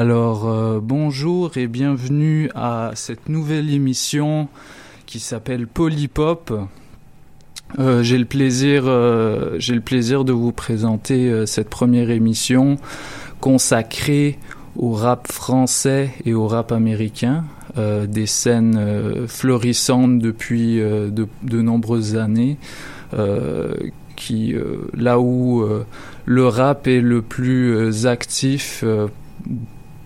[0.00, 4.48] Alors euh, bonjour et bienvenue à cette nouvelle émission
[5.04, 6.54] qui s'appelle Polypop.
[7.78, 12.78] Euh, j'ai le plaisir, euh, j'ai le plaisir de vous présenter cette première émission
[13.40, 14.38] consacrée
[14.74, 17.44] au rap français et au rap américain,
[17.76, 22.56] des scènes florissantes depuis de, nombreuses années,
[23.12, 25.62] là où
[26.24, 28.82] le rap est le plus actif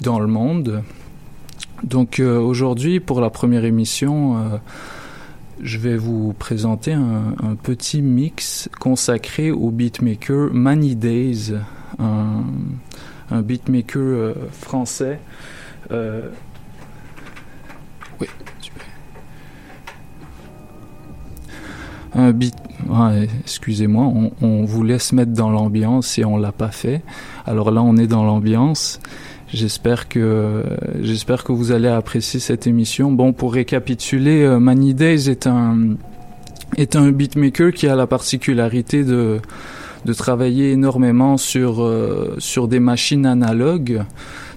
[0.05, 0.83] dans le monde.
[1.83, 4.59] Donc euh, aujourd'hui, pour la première émission, euh,
[5.63, 11.55] je vais vous présenter un, petit mix consacré au beatmaker Many Days,
[11.99, 12.45] un,
[13.33, 15.19] beatmaker euh, français.
[15.91, 15.97] oui,
[22.15, 22.55] Un beat.
[23.41, 27.03] Excusez-moi, on, on, vous laisse mettre dans l'ambiance et on l'a pas fait.
[27.47, 29.01] Alors là, on est dans l'ambiance.
[29.55, 30.65] J'espère que
[31.01, 33.13] j'espère que vous allez apprécier cette émission.
[33.13, 35.95] Bon, pour récapituler, euh, Many Days est un
[36.77, 39.39] est un beatmaker qui a la particularité de
[40.07, 44.03] de travailler énormément sur euh, sur des machines analogues,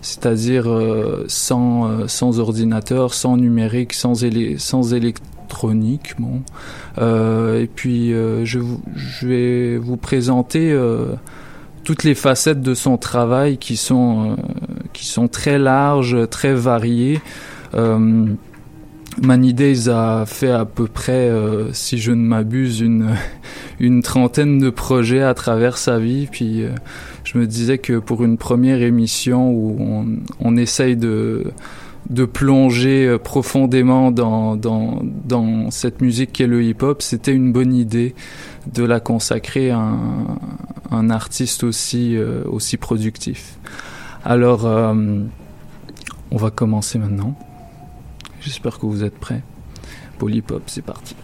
[0.01, 4.15] c'est-à-dire euh, sans sans ordinateur, sans numérique, sans
[4.57, 6.15] sans électronique.
[6.17, 6.41] Bon,
[6.97, 10.75] et puis je vais vous présenter
[11.83, 14.35] toutes les facettes de son travail qui sont
[14.97, 17.21] qui sont très larges, très variées.
[17.75, 18.25] Euh,
[19.21, 23.11] Many Days a fait à peu près, euh, si je ne m'abuse, une
[23.79, 26.27] une trentaine de projets à travers sa vie.
[26.31, 26.69] Puis euh,
[27.23, 30.05] je me disais que pour une première émission où on,
[30.39, 31.45] on essaye de
[32.09, 38.15] de plonger profondément dans, dans, dans cette musique qu'est le hip-hop, c'était une bonne idée
[38.73, 40.37] de la consacrer à un,
[40.91, 43.57] un artiste aussi, euh, aussi productif.
[44.29, 45.23] Alors, euh,
[46.31, 47.33] on va commencer maintenant.
[48.41, 49.41] J'espère que vous êtes prêts.
[50.19, 51.15] Polypop, c'est parti.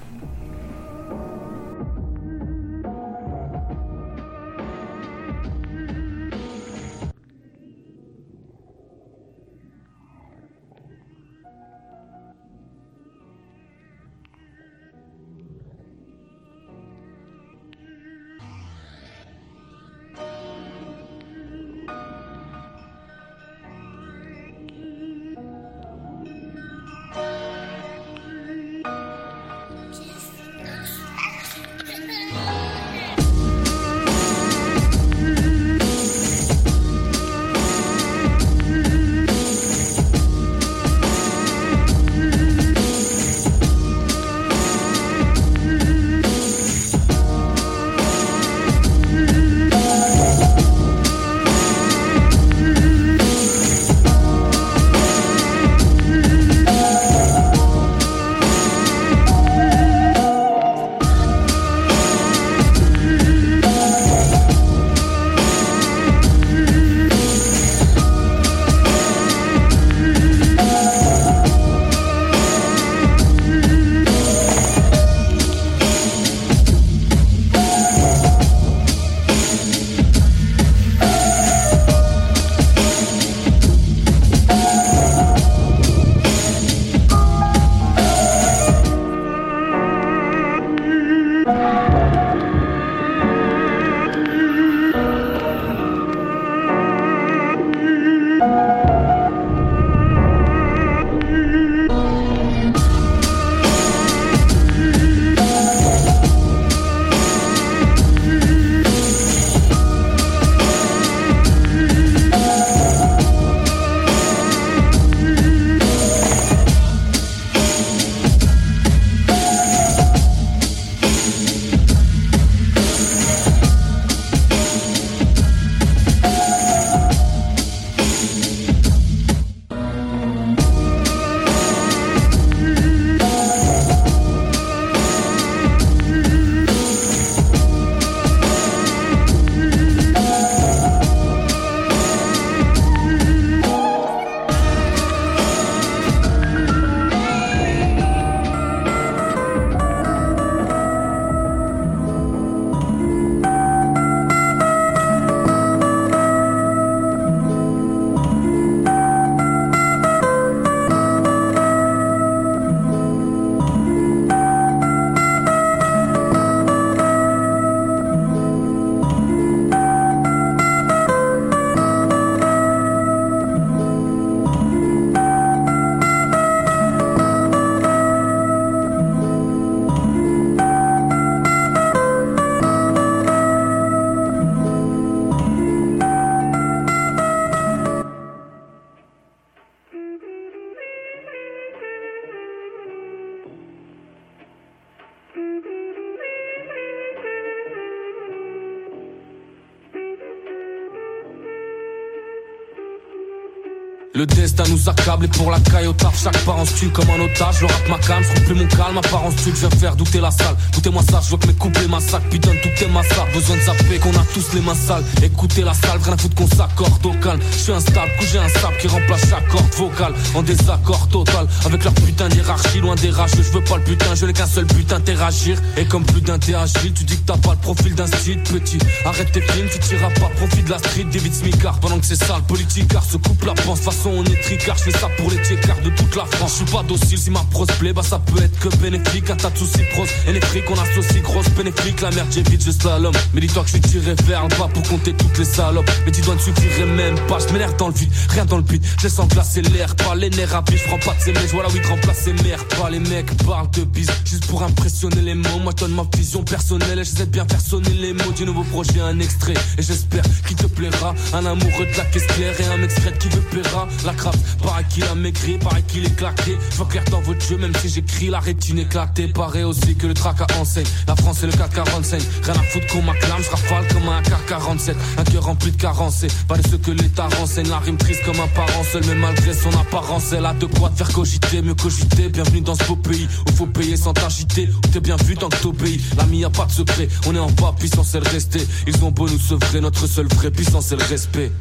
[204.23, 207.57] Le destin nous accable et pour la caille au chaque part en comme un otage.
[207.59, 210.31] Je rate ma calme, je plus mon calme, en style, je viens faire douter la
[210.31, 210.55] salle.
[210.71, 213.33] Écoutez-moi ça, je veux que mes couplets massacrent, puis donne toutes tes massacres.
[213.33, 215.03] Besoin de zapper, qu'on a tous les mains sales.
[215.21, 217.41] Écoutez la salle, rien à foutre qu'on s'accorde au calme.
[217.51, 220.13] Je suis instable, couché un sable qui remplace chaque corde vocale.
[220.35, 223.31] En désaccord total, avec leur putain d'hierarchie, loin des rages.
[223.35, 225.57] Je veux pas le putain, je n'ai qu'un seul but, interagir.
[225.75, 228.41] Et comme plus d'un t'es agile, tu dis que t'as pas le profil d'un style
[228.43, 228.77] petit.
[229.03, 231.77] Arrête tes films, tu tireras pas profit de la street, David Smicard.
[231.81, 233.81] Pendant que c'est sale, politique, car se coupe la pense
[234.17, 236.51] on est tricard, je fais ça pour les car de toute la France.
[236.51, 239.29] Je suis pas docile si ma prose plaît, bah ça peut être que bénéfique.
[239.29, 242.01] Un tas de soucis pros, et les frics on associe grosse bénéfique.
[242.01, 243.13] La merde j'évite, je slalom.
[243.33, 245.89] Mais dis-toi que je suis tiré vers le bas pour compter toutes les salopes.
[246.05, 248.63] Mais tu dois ne suffirait même pas, je m'énerve dans le vide, rien dans le
[248.63, 248.83] beat.
[248.97, 251.69] Je laisse glacer l'air, pas les nerfs rapides, je prends pas de ces mecs, voilà
[251.69, 254.09] oui, remplacer mère, pas les mecs parlent de bise.
[254.25, 257.61] Juste pour impressionner les mots, moi donne ma vision personnelle et j'essaie de bien faire
[257.61, 259.53] sonner les mots du nouveau projet, un extrait.
[259.77, 263.29] Et j'espère qu'il te plaira, un amoureux de la caisse claire et un mec qui
[263.29, 263.87] veut plaira.
[264.05, 266.57] La crabe Pareil qu'il a maigri, pareil qu'il est claqué.
[266.71, 269.27] Je vois clair dans votre jeu, même si j'écris la rétine éclatée.
[269.27, 270.85] Pareil aussi que le trac à enseigne.
[271.07, 272.21] La France et le 445.
[272.43, 274.95] Rien à foutre qu'on m'acclame, je rafale comme un AK-47.
[275.17, 276.25] Un cœur rempli de carences.
[276.47, 277.69] Pas de ce que l'État renseigne.
[277.69, 280.89] La rime triste comme un parent seul, mais malgré son apparence, elle a de quoi
[280.89, 281.61] te faire cogiter.
[281.61, 284.69] Mieux cogiter, bienvenue dans ce beau pays où faut payer sans t'agiter.
[284.69, 286.01] Où t'es bien vu tant que t'obéis.
[286.17, 288.65] L'ami a pas de secret, on est en bas, puissance c'est le rester.
[288.85, 291.51] Ils ont beau nous sevrer, notre seule vraie puissance c'est le respect.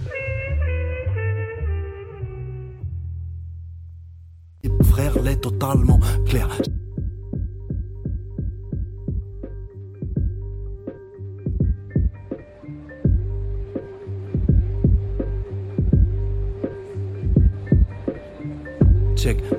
[5.63, 6.49] Totalement clair.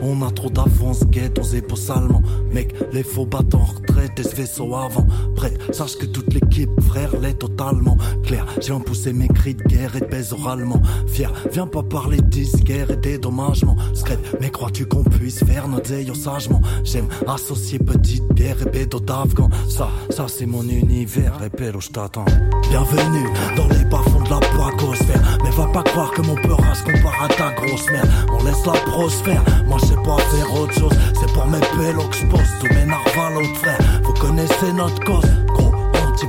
[0.05, 2.21] On a trop d'avance, guette, on épaules salement.
[2.51, 5.07] Mec, les faux battants en retraite et ce vaisseau avant.
[5.33, 8.45] Prête, sache que toute l'équipe, frère, l'est totalement clair.
[8.59, 10.81] J'ai poussé mes cris de guerre et de baise oralement.
[11.07, 12.17] Fier, viens pas parler
[12.63, 13.77] guerre et dédommagement.
[13.93, 16.61] Scred, mais crois-tu qu'on puisse faire notre aïeux sagement?
[16.83, 19.49] J'aime associer petite bière et bédo d'Afghan.
[19.69, 22.25] Ça, ça c'est mon univers, et où je t'attends.
[22.69, 25.37] Bienvenue dans les bas-fonds de la pacosphère.
[25.43, 28.27] Mais va pas croire que mon peur se compare à ta grosse mère.
[28.33, 32.15] On laisse la prosphère moi sais pas faire autre chose, c'est pour mes pélos que
[32.15, 33.79] je pose tous mes narvals autres frères.
[34.03, 35.71] Vous connaissez notre cause, gros
[36.07, 36.27] anti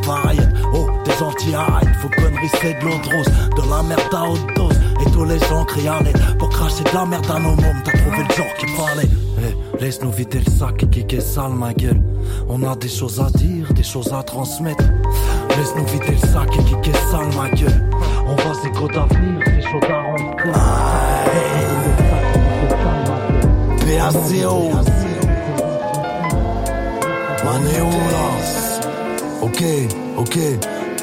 [0.73, 4.79] oh des anti hide faut conneries c'est de rose, de la merde à haute dose.
[5.01, 7.93] Et tous les gens crient allez, pour cracher de la merde à nos mômes, t'as
[7.93, 9.09] trouvé le genre qui parlait.
[9.39, 12.01] Eh, laisse-nous vider le sac et kicker sale ma gueule.
[12.49, 14.85] On a des choses à dire, des choses à transmettre.
[15.57, 17.91] Laisse-nous vider le sac et kicker sale ma gueule.
[18.27, 21.74] On va s'écouter d'avenir, c'est chaud à rendre
[23.95, 24.71] PACO
[27.45, 28.27] Maneola.
[29.41, 29.61] Ok,
[30.17, 30.37] ok,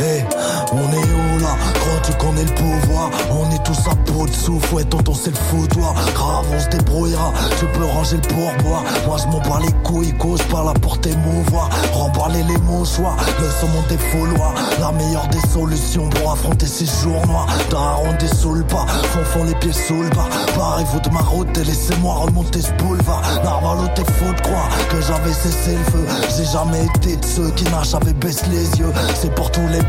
[0.02, 0.26] hey,
[0.72, 1.56] on est où là?
[1.76, 3.10] Crois-tu qu'on est le pouvoir?
[3.32, 5.94] On est tous à peau de souffle, ouais tonton c'est le foutoir.
[6.14, 8.84] Grave on se débrouillera, tu peux ranger le pourboire.
[9.06, 11.70] Moi je m'en bats les couilles, cause par la portée mouvoir.
[11.94, 14.54] Remballer les mouchoirs, le saumon des fouloirs.
[14.80, 17.48] La meilleure des solutions pour affronter ces jours noirs.
[17.70, 18.86] Daron sous pas,
[19.34, 20.28] font les pieds sous le bas.
[20.56, 23.22] Parez-vous de ma route et laissez-moi remonter ce boulevard.
[23.44, 26.06] Narvalo t'es faux de croire que j'avais cessé le feu.
[26.36, 28.92] J'ai jamais été de ceux qui n'a jamais baissé les yeux.
[29.16, 29.82] C'est pour tous les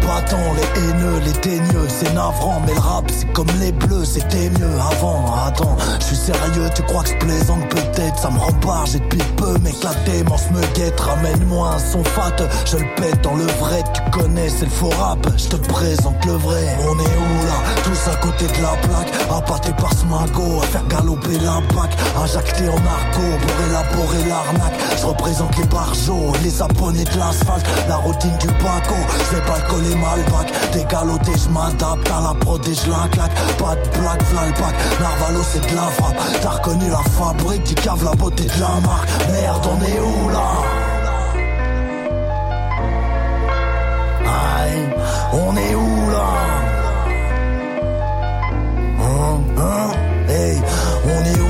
[0.56, 4.74] les haineux, les teigneux C'est navrant mais le rap c'est comme les bleus, c'était mieux
[4.90, 8.98] avant Attends, je suis sérieux, tu crois que je plaisante peut-être Ça me rempart, j'ai
[8.98, 13.46] depuis peu la démence me guette Ramène-moi un son fat, je le pète dans le
[13.58, 16.76] vrai Tu connais, c'est le faux rap, je te présente le vrai.
[16.80, 17.58] On est où là?
[17.84, 22.68] Tous à côté de la plaque, appâté par ce magot À faire galoper l'impact, injecté
[22.68, 28.36] en argot Pour élaborer l'arnaque, je représente les barjots Les abonnés de l'asphalte, la routine
[28.38, 28.94] du baco
[29.30, 32.34] Je vais pas le coller mal bac, dégaloté je m'adapte à la
[32.64, 33.34] je la claque.
[33.58, 34.52] Pas de blague, v'là le
[35.02, 36.16] Narvalo c'est de la frappe.
[36.40, 39.08] T'as reconnu la fabrique, tu caves la beauté de la marque.
[39.30, 40.48] Merde on est où là?
[44.24, 44.88] Aïe,
[45.32, 46.28] on est où là?
[49.00, 49.90] Hein, hein,
[50.28, 50.62] hey,
[51.04, 51.41] on est où?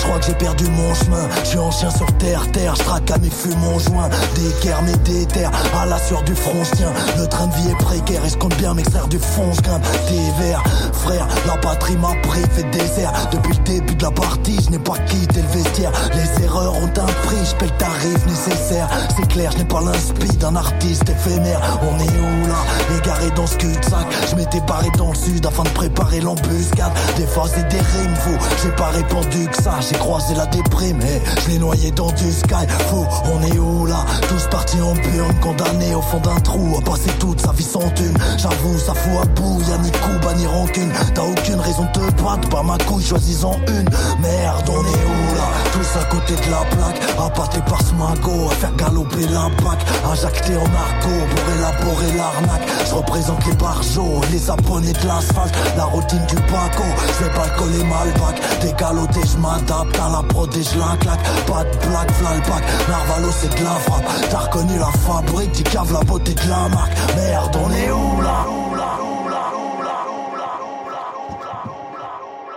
[0.00, 1.28] Je crois que j'ai perdu mon chemin.
[1.44, 4.08] Je suis ancien sur terre, terre, je traque à mes fûts mon joint.
[4.34, 6.92] D'équerre, mais déterre, à la sueur du front, tiens.
[7.18, 9.84] Le train de vie est précaire et je compte bien m'extraire du fond, je grimpe
[10.08, 10.62] tes verres.
[10.92, 13.12] Frère, la patrie m'a pris, fait désert.
[13.30, 15.92] Depuis le début de la partie, je n'ai pas quitté le vestiaire.
[16.14, 18.88] Les erreurs ont un prix, je paye le tarif nécessaire.
[19.16, 21.60] C'est clair, je n'ai pas l'inspi d'un artiste éphémère.
[21.82, 22.56] On est où là?
[22.96, 24.06] Égaré dans ce cul-de-sac.
[24.30, 26.92] Je m'étais barré dans le sud afin de préparer l'embuscade.
[27.16, 29.74] Des phases et des rimes, vous, j'ai pas répondu que ça.
[29.90, 32.64] J'ai croisé la déprime, et je l'ai noyé dans du sky.
[32.88, 34.04] Fou, on est où là?
[34.28, 37.90] Tous partis en burn, condamnés au fond d'un trou, à passer toute sa vie sans
[37.96, 38.16] thune.
[38.38, 40.92] J'avoue, ça fout à bout, y'a ni coup, ni rancune.
[41.12, 43.88] T'as aucune raison de te battre, pas ma couille, choisis-en une.
[44.20, 45.48] Merde, on est où là?
[45.72, 50.14] Tous à côté de la plaque, appâtés par ce magot, à faire galoper l'impact, à
[50.14, 52.62] jacter en argot pour élaborer l'arnaque.
[52.88, 56.84] Je représente les barjots, les abonnés de l'asphalte, la routine du Paco.
[57.18, 59.36] Je vais pas le coller malbac, décaloté, je
[59.80, 61.22] m'adapte à la je la claque.
[61.46, 64.04] Pas de blague, flashback, Narvalo c'est de la frappe.
[64.30, 66.92] T'as reconnu la fabrique, tu caves la beauté de la marque.
[67.16, 68.46] Merde, on est où là?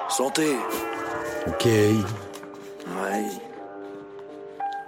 [0.09, 0.57] Santé.
[1.47, 1.65] Ok.
[1.65, 3.25] Ouais.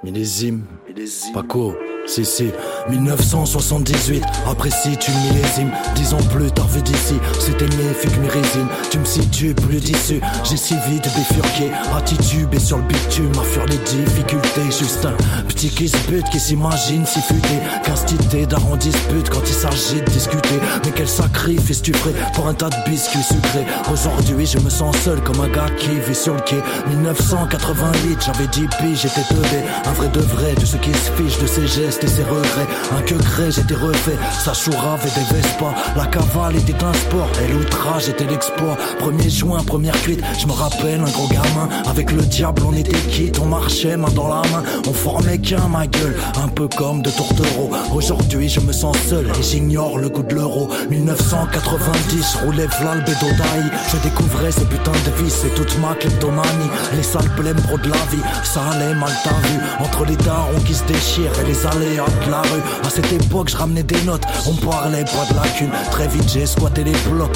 [0.03, 0.65] Millésime.
[0.87, 1.33] Millésime.
[1.33, 1.75] Paco.
[2.05, 2.51] Si, si,
[2.89, 5.71] 1978, apprécie tu millésime.
[5.95, 8.67] Dix ans plus tard, vu d'ici, c'était méfique mes résines.
[8.91, 11.71] Tu me situes plus d'issue, j'ai si vite bifurqué.
[11.95, 14.65] Attitude et sur le bitume, à fuir les difficultés.
[14.65, 17.59] Juste un petit qui se bute, qui s'imagine si futé.
[17.83, 20.59] Qu'instité d'arrond dispute quand il s'agit de discuter.
[20.85, 23.65] Mais quel sacrifice tu ferais pour un tas de biscuits sucrés?
[23.91, 26.61] Aujourd'hui, je me sens seul comme un gars qui vit sur le quai.
[26.89, 29.63] 1988, j'avais 10 piges, j'étais teubé.
[29.85, 32.67] Un vrai de vrai de ceux qui se fichent de ces gestes et ses regrets.
[32.97, 34.17] Un que gré, j'étais refait.
[34.43, 35.73] Sa chourave et des Vespa.
[35.95, 38.77] La cavale était un sport et l'outrage était l'exploit.
[38.99, 40.21] 1er juin, première cuite.
[40.39, 41.69] Je me rappelle, un gros gamin.
[41.89, 43.39] Avec le diable, on était quitte.
[43.41, 44.63] On marchait main dans la main.
[44.87, 46.15] On formait qu'un, ma gueule.
[46.43, 47.71] Un peu comme de tourtereaux.
[47.93, 50.69] Aujourd'hui, je me sens seul et j'ignore le goût de l'euro.
[50.89, 56.69] 1990, roulais v'là le Je découvrais ce putain de vie, c'est toute ma kleptomanie.
[56.95, 58.23] Les sales blêmes pro de la vie.
[58.43, 59.59] Ça allait mal t'as vu.
[59.79, 62.61] Entre les darons qui se déchirent et les allées de la rue.
[62.83, 65.71] À cette époque, je ramenais des notes, on parlait pas de la thune.
[65.91, 67.33] Très vite, j'ai squatté les blocs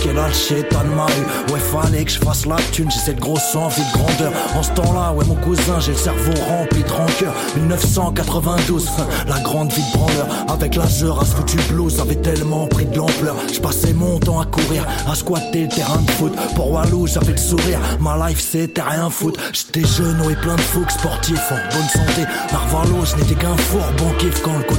[0.70, 1.54] ta de ma rue.
[1.54, 4.32] Ouais, fallait que je fasse la thune, j'ai cette grosse envie de grandeur.
[4.56, 7.34] En ce temps-là, ouais, mon cousin, j'ai le cerveau rempli de rancœur.
[7.56, 8.90] 1992,
[9.28, 10.28] la grande vie de branleur.
[10.50, 13.36] Avec la à ce foutu blues avait tellement pris de l'ampleur.
[13.54, 16.34] Je passais mon temps à courir, à squatter le terrain de foot.
[16.56, 17.80] Pour Walou, j'avais le sourire.
[18.00, 19.38] Ma life, c'était rien foot.
[19.54, 22.24] J'étais jeune et plein de fougue sportif en bonne santé.
[22.52, 24.76] Narvalo, je n'étais qu'un four bon kiff quand le coup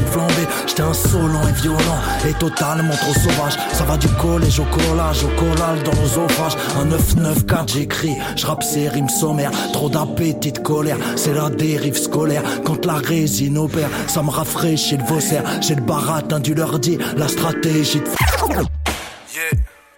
[0.66, 3.54] J'étais insolent et violent et totalement trop sauvage.
[3.72, 6.56] Ça va du collège au collage, au collage dans l'osophages.
[6.80, 9.52] Un 994 j'écris, je rappe ces rimes sommaires.
[9.72, 12.42] Trop d'appétit de colère, c'est la dérive scolaire.
[12.64, 15.44] Quand la résine opère, ça me rafraîchit le vossaire.
[15.60, 18.06] J'ai le baratin du leur dit, la stratégie de.
[18.06, 19.50] Yeah,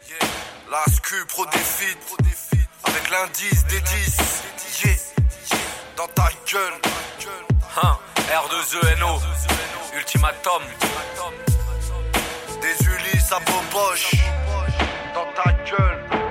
[0.09, 0.29] yeah.
[0.71, 1.97] La SQ pro défi,
[2.85, 4.85] avec l'indice des 10.
[4.85, 4.95] Yeah,
[5.97, 6.93] dans ta gueule.
[7.83, 7.97] Hein,
[8.33, 9.21] R2ENO.
[9.95, 10.63] Ultimatum.
[12.63, 14.13] Des Ulysses à Boboche.
[15.15, 16.22] Dans ta gueule.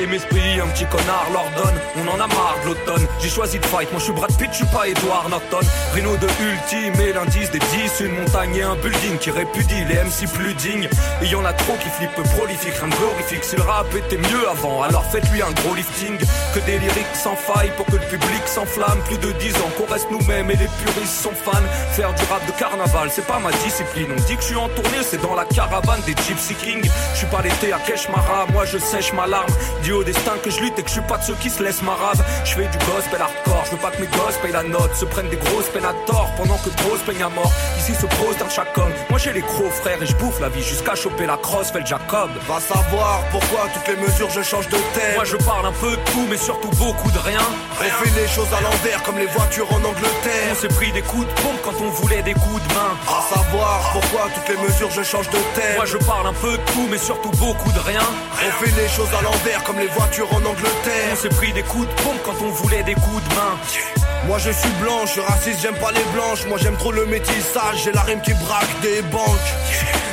[0.00, 1.78] Et mes esprits, un petit connard l'ordonne.
[1.96, 3.06] On en a marre de l'automne.
[3.20, 3.90] J'ai choisi de fight.
[3.90, 5.60] Moi je suis Brad Pitt, je suis pas Edward Norton.
[5.94, 8.00] Reno de Ultime et l'indice des 10.
[8.00, 10.88] Une montagne et un building qui répudie les MC plus dignes.
[11.20, 13.44] Et y en a trop qui flippent prolifique, rien de glorifique.
[13.44, 16.16] Si le rap était mieux avant, alors faites-lui un gros lifting.
[16.54, 19.00] Que des lyriques sans faille pour que le public s'enflamme.
[19.04, 21.68] Plus de 10 ans qu'on reste nous-mêmes et les puristes sont fans.
[21.92, 24.08] Faire du rap de carnaval, c'est pas ma discipline.
[24.16, 26.88] On dit que je suis en tournée, c'est dans la caravane des Gypsy Kings.
[27.12, 29.52] Je suis pas l'été à Keshmara, moi je sèche ma larme
[29.92, 31.82] au destin que je lutte et que je suis pas de ceux qui se laissent
[31.82, 32.22] marave.
[32.44, 35.04] Je fais du gospel hardcore, je veux pas que mes gosses payent la note, se
[35.04, 37.52] prennent des grosses peines à tort pendant que trop se peignent à mort.
[37.78, 38.92] Ici se prose dans chaque homme.
[39.08, 41.80] Moi j'ai les gros frères et je bouffe la vie jusqu'à choper la crosse, fait
[41.80, 42.30] le Jacob.
[42.48, 45.14] Va savoir pourquoi toutes les mesures je change de thème.
[45.16, 47.40] Moi je parle un peu de tout mais surtout beaucoup de rien.
[47.80, 50.52] On fait les choses à l'envers comme les voitures en Angleterre.
[50.52, 52.92] On s'est pris des coups de pompe quand on voulait des coups de main.
[53.06, 55.76] Va savoir pourquoi toutes les mesures je change de thème.
[55.76, 58.06] Moi je parle un peu de tout mais surtout beaucoup de rien.
[58.46, 61.10] On fait les choses à l'envers comme les voitures en Angleterre.
[61.12, 63.99] On s'est pris des coups de pompe quand on voulait des coups de main.
[64.26, 66.46] Moi je suis blanche, je suis raciste, j'aime pas les blanches.
[66.46, 69.50] Moi j'aime trop le métissage, j'ai la rime qui braque des banques.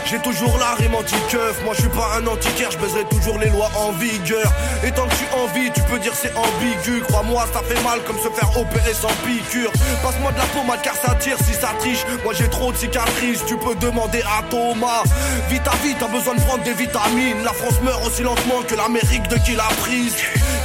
[0.09, 3.49] J'ai toujours la rime anti-keuf, moi je suis pas un antiquaire, je baiserai toujours les
[3.49, 4.49] lois en vigueur.
[4.85, 7.01] Et tant que tu en vie, tu peux dire c'est ambigu.
[7.09, 9.71] Crois-moi, ça fait mal comme se faire opérer sans piqûre.
[10.01, 12.05] Passe-moi de la pommade car ça tire si ça triche.
[12.23, 15.03] Moi j'ai trop de cicatrices, tu peux demander à Thomas.
[15.49, 17.43] Vite à vite, t'as besoin de prendre des vitamines.
[17.43, 20.15] La France meurt aussi lentement que l'Amérique de qui l'a prise.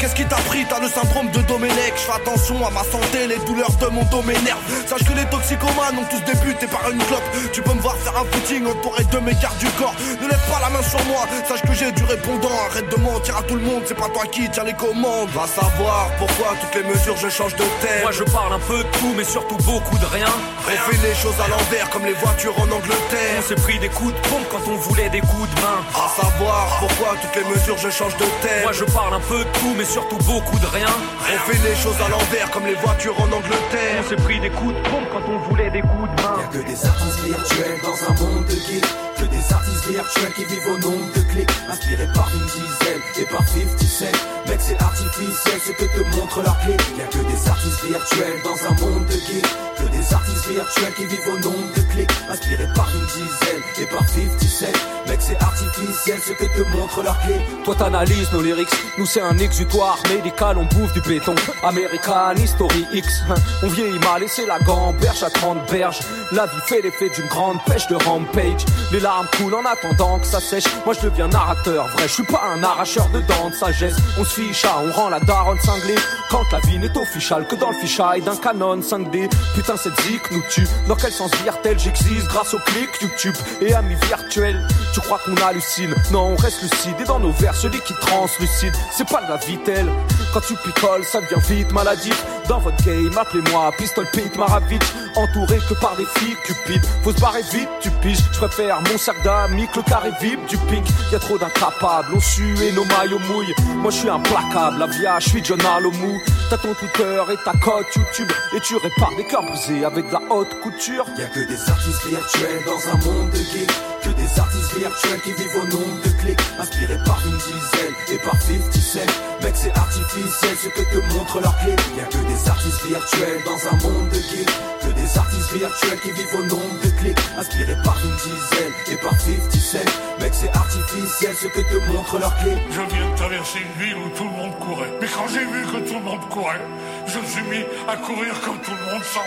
[0.02, 1.94] Qu'est-ce qui t'a pris T'as le syndrome de Domenech.
[1.94, 4.58] Je fais attention à ma santé, les douleurs de mon dos m'énervent.
[4.84, 7.22] Sache que les toxicomanes ont tous débuté par une clope.
[7.52, 9.94] Tu peux me voir faire un footing entouré de mes gardes du corps.
[10.20, 12.50] Ne lève pas la main sur moi, sache que j'ai du répondant.
[12.68, 15.30] Arrête de mentir à tout le monde, c'est pas toi qui tiens les commandes.
[15.30, 18.02] Va savoir pourquoi toutes les mesures je change de thème.
[18.02, 20.34] Moi je parle un peu de tout, mais surtout beaucoup de rien.
[20.66, 23.38] On fait les choses à l'envers comme les voitures en Angleterre.
[23.38, 25.78] On s'est pris des coups de pompe quand on voulait des coups de main.
[25.94, 28.64] À savoir pourquoi toutes les mesures je change de thème.
[28.64, 30.88] Moi je parle un peu de tout, mais surtout beaucoup de rien.
[30.88, 34.00] On fait les choses à l'envers comme les voitures en Angleterre.
[34.00, 36.36] On s'est pris des coups de pompe quand on voulait des coups de main.
[36.40, 38.88] Y'a que des artistes virtuels dans un monde de geeks.
[39.18, 41.50] Que des artistes virtuels qui vivent au nombre de clics.
[41.70, 44.18] Inspirés par une dizaine et par 50 cents.
[44.48, 46.76] Mec, c'est artificiel ce que te montre leur clé.
[46.98, 49.52] Y'a que des artistes virtuels dans un monde de geeks.
[49.76, 52.10] Que des artistes virtuels qui vivent au nombre de clics.
[52.30, 54.78] Inspirés par une dizaine et par 50 cents.
[55.06, 57.34] Mec, c'est artificiel ce que te montre leur clé.
[57.64, 61.34] Toi t'analyses nos lyrics, nous c'est un exutoire médical, on bouffe du béton.
[61.62, 63.22] American History X,
[63.62, 66.00] on vieillit mal et c'est la gamberge à 30 berges.
[66.32, 68.64] La vie fait l'effet d'une grande pêche de rampage.
[68.92, 70.64] Les larmes coulent en attendant que ça sèche.
[70.84, 73.96] Moi je deviens narrateur, vrai, je suis pas un arracheur de dents de sagesse.
[74.18, 75.96] On se fiche à, on rend la daronne cinglée.
[76.30, 79.30] Quand la vie n'est officielle que dans le fichaille d'un canon 5D.
[79.54, 80.66] Putain cette zik nous tue.
[80.88, 84.66] Dans quel sens vire-t-elle J'existe grâce au clic YouTube et amis virtuels.
[84.92, 85.94] Tu crois qu'on hallucine?
[86.12, 88.74] Non, on reste lucide et dans nos vers celui qui translucide.
[88.90, 89.90] C'est pas de la vitelle.
[90.32, 92.24] Quand tu picoles, ça devient vite maladif.
[92.48, 94.82] Dans votre game, appelez-moi Pistol Pete Maravich.
[95.14, 96.84] Entouré que par des filles cupides.
[97.02, 98.24] Faut se barrer vite, tu piges.
[98.32, 100.86] Je préfère mon sac d'amis que le carré vip du pink.
[101.12, 103.54] Y a trop d'incapables, on sue et nos maillots mouillent.
[103.76, 106.18] Moi je suis implacable, la via, je suis John Alomou.
[106.48, 108.32] T'as ton Twitter et ta cote YouTube.
[108.56, 111.06] Et tu répares des cœurs brisés avec de la haute couture.
[111.18, 113.70] Y'a que des artistes virtuels dans un monde de geeks.
[114.02, 116.40] Que des artistes virtuels qui vivent au nombre de clics.
[116.58, 119.00] Inspirés par une dizaine et par 50 cents.
[119.42, 121.74] Mec, c'est artificiel ce que te montre leur clé.
[121.96, 124.50] Y'a que des artistes virtuels dans un monde de geeks.
[124.80, 127.18] Que des artistes virtuels qui vivent au nombre de clics.
[127.38, 129.78] Inspirés par une dizaine et par 50 cents.
[130.20, 132.52] Mec, c'est artificiel ce que te montre leur clé.
[132.70, 134.92] Je viens de traverser une ville où tout le monde courait.
[135.00, 136.60] Mais quand j'ai vu que tout le monde courait,
[137.06, 139.20] je me suis mis à courir comme tout le monde sans.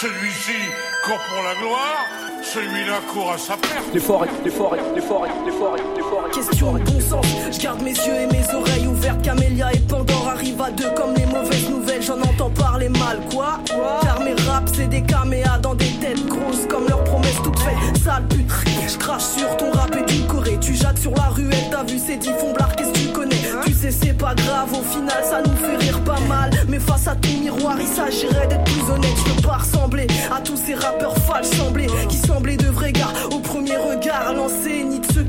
[0.00, 0.58] Celui-ci
[1.04, 2.06] court pour la gloire,
[2.42, 3.98] celui-là court à sa perte.
[4.00, 5.30] Forêts, les forêts, les forêts.
[6.32, 9.22] Question de bon sens, je garde mes yeux et mes oreilles ouvertes.
[9.22, 12.02] Camélia et Pandore arrivent à deux comme les mauvaises nouvelles.
[12.02, 13.58] J'en entends parler mal, quoi?
[14.02, 18.02] Car mes raps, c'est des caméas dans des têtes grosses comme leurs promesses toutes faites.
[18.02, 18.50] Sale pute,
[18.88, 20.58] je crache sur ton rap et tu corée.
[20.60, 23.36] Tu jattes sur la ruelle, t'as vu ces dix fonds qu'est-ce que tu connais?
[23.66, 26.50] Tu sais, c'est pas grave, au final, ça nous fait rire pas mal.
[26.68, 29.16] Mais face à ton miroir, il s'agirait d'être plus honnête.
[29.26, 33.12] Je veux pas ressembler à tous ces rappeurs falses semblés qui semblaient de vrais gars
[33.30, 34.79] au premier regard lancé.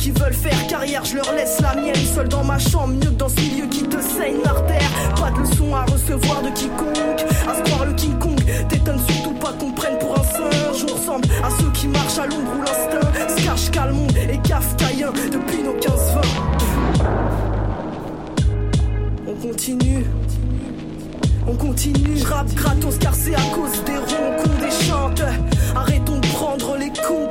[0.02, 3.20] Qui veulent faire carrière, je leur laisse la mienne seule dans ma chambre, mieux que
[3.20, 4.90] dans ce milieu qui te saigne l'artère.
[5.16, 6.98] Pas de leçon à recevoir de quiconque,
[7.48, 8.44] à le King Kong.
[8.68, 10.86] T'étonnes surtout pas qu'on prenne pour un singe.
[10.90, 15.62] On ressemble à ceux qui marchent à l'ombre où l'instinct se calmon et kafkaïen depuis
[15.62, 15.90] nos 15-20.
[19.28, 20.06] On continue.
[21.48, 25.22] On continue, rap gratos car c'est à cause des ronds qu'on déchante.
[25.76, 27.31] Arrêtons de prendre les cons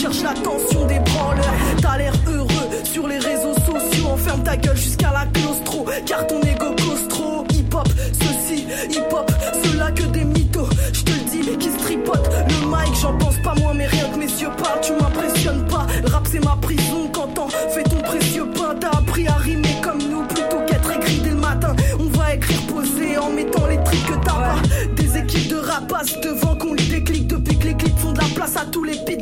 [0.00, 1.44] cherche l'attention des branleurs.
[1.82, 5.84] T'as l'air heureux sur les réseaux sociaux, enferme ta gueule jusqu'à la claustro.
[6.06, 7.44] Car ton ego cause trop.
[7.52, 9.30] Hip hop, ceci, hip hop,
[9.62, 10.68] cela que des mythos.
[10.94, 14.08] Je te le dis, qui se tripote le mic, j'en pense pas moi, mais rien
[14.08, 15.86] que mes yeux parlent, tu m'impressionnes pas.
[16.02, 18.74] Le rap c'est ma prison quand fais ton précieux pain.
[18.80, 21.76] T'as appris à rimer comme nous plutôt qu'être écrit dès le matin.
[21.98, 24.56] On va écrire posé en mettant les trucs que t'as pas.
[24.96, 28.28] Des équipes de rapaces devant qu'on les déclic depuis que les clips font de la
[28.34, 29.18] place à tous les pits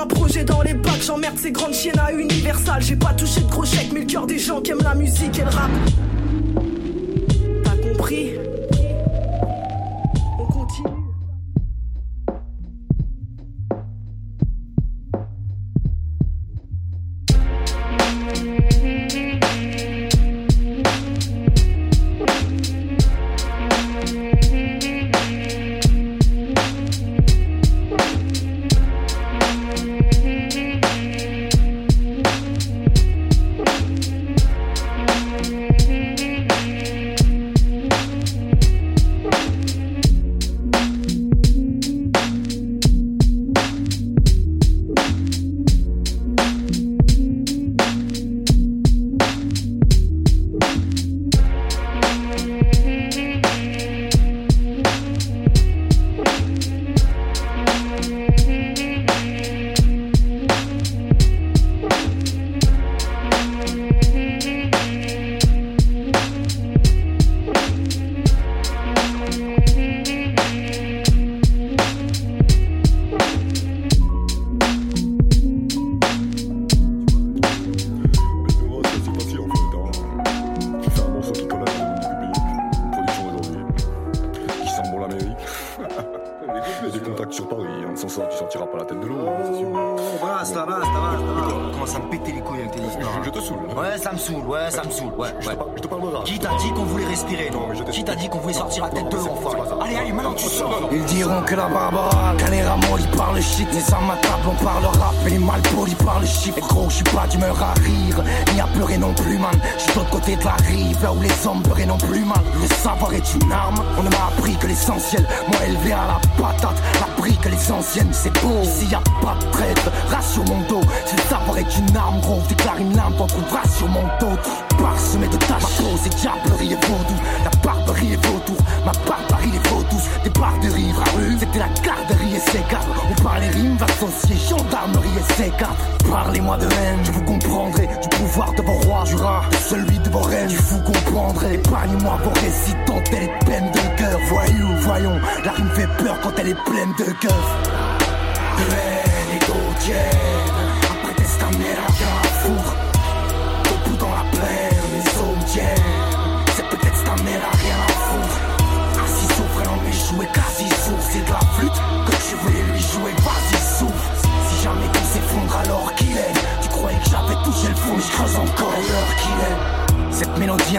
[0.00, 2.80] Un projet dans les bacs, j'emmerde ces grandes chiennes à Universal.
[2.80, 5.42] J'ai pas touché de chèques, mais le cœur des gens qui aiment la musique et
[5.42, 5.70] le rap.
[7.64, 8.30] T'as compris?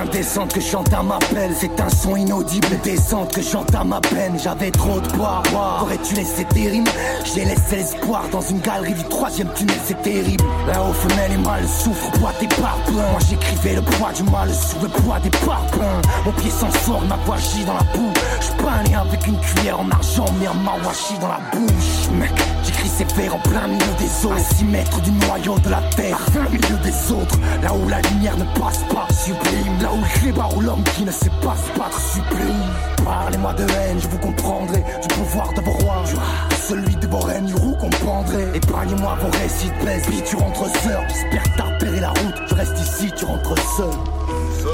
[0.01, 2.67] Indécente que j'entends m'appelle C'est un son inaudible.
[2.83, 4.37] Décente que j'entends ma peine.
[4.41, 5.41] J'avais trop de poids,
[5.81, 6.87] Aurais-tu laissé tes rimes?
[7.23, 9.77] J'ai laissé l'espoir dans une galerie du troisième tunnel.
[9.85, 10.43] C'est terrible.
[10.67, 12.11] Là-haut femelle et mal souffre.
[12.19, 13.11] Poids des parpaings.
[13.11, 16.01] Moi j'écrivais le poids du mal sous le poids des parpaings.
[16.25, 18.13] Mon pied s'en sort, ma voix gît dans la boue.
[18.41, 18.51] Je
[18.95, 22.09] avec une cuillère en argent Mais un mawashi dans la bouche.
[22.13, 22.31] Mec,
[22.63, 25.81] j'écris ces vers en plein milieu des eaux À 6 mètres du noyau de la
[25.95, 27.37] terre À 20 milieu des autres.
[27.61, 29.07] Là où la lumière ne passe pas.
[29.13, 32.71] Sublime, là où le clébard ou l'homme qui ne sait pas se battre Sublime
[33.03, 34.83] Parlez-moi de haine, je vous comprendrai.
[35.01, 39.17] Du pouvoir de vos rois du de Celui de vos reines, je vous comprendrai Épargnez-moi
[39.21, 42.55] vos récits de baisse Puis tu rentres seul, j'espère que t'as repéré la route Je
[42.55, 43.91] reste ici, tu rentres seul.
[43.91, 44.69] Ça,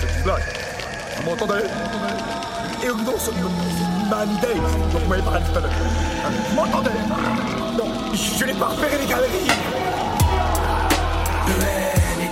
[0.00, 0.42] c'est une blague.
[1.16, 1.64] Vous m'entendez?
[2.82, 4.60] Et non, ce Monday,
[4.92, 5.70] dont vous m'avez parlé tout à l'heure.
[6.50, 6.90] Vous m'entendez?
[7.78, 9.48] Non, je n'ai pas repéré les galeries.
[11.46, 12.28] De haine et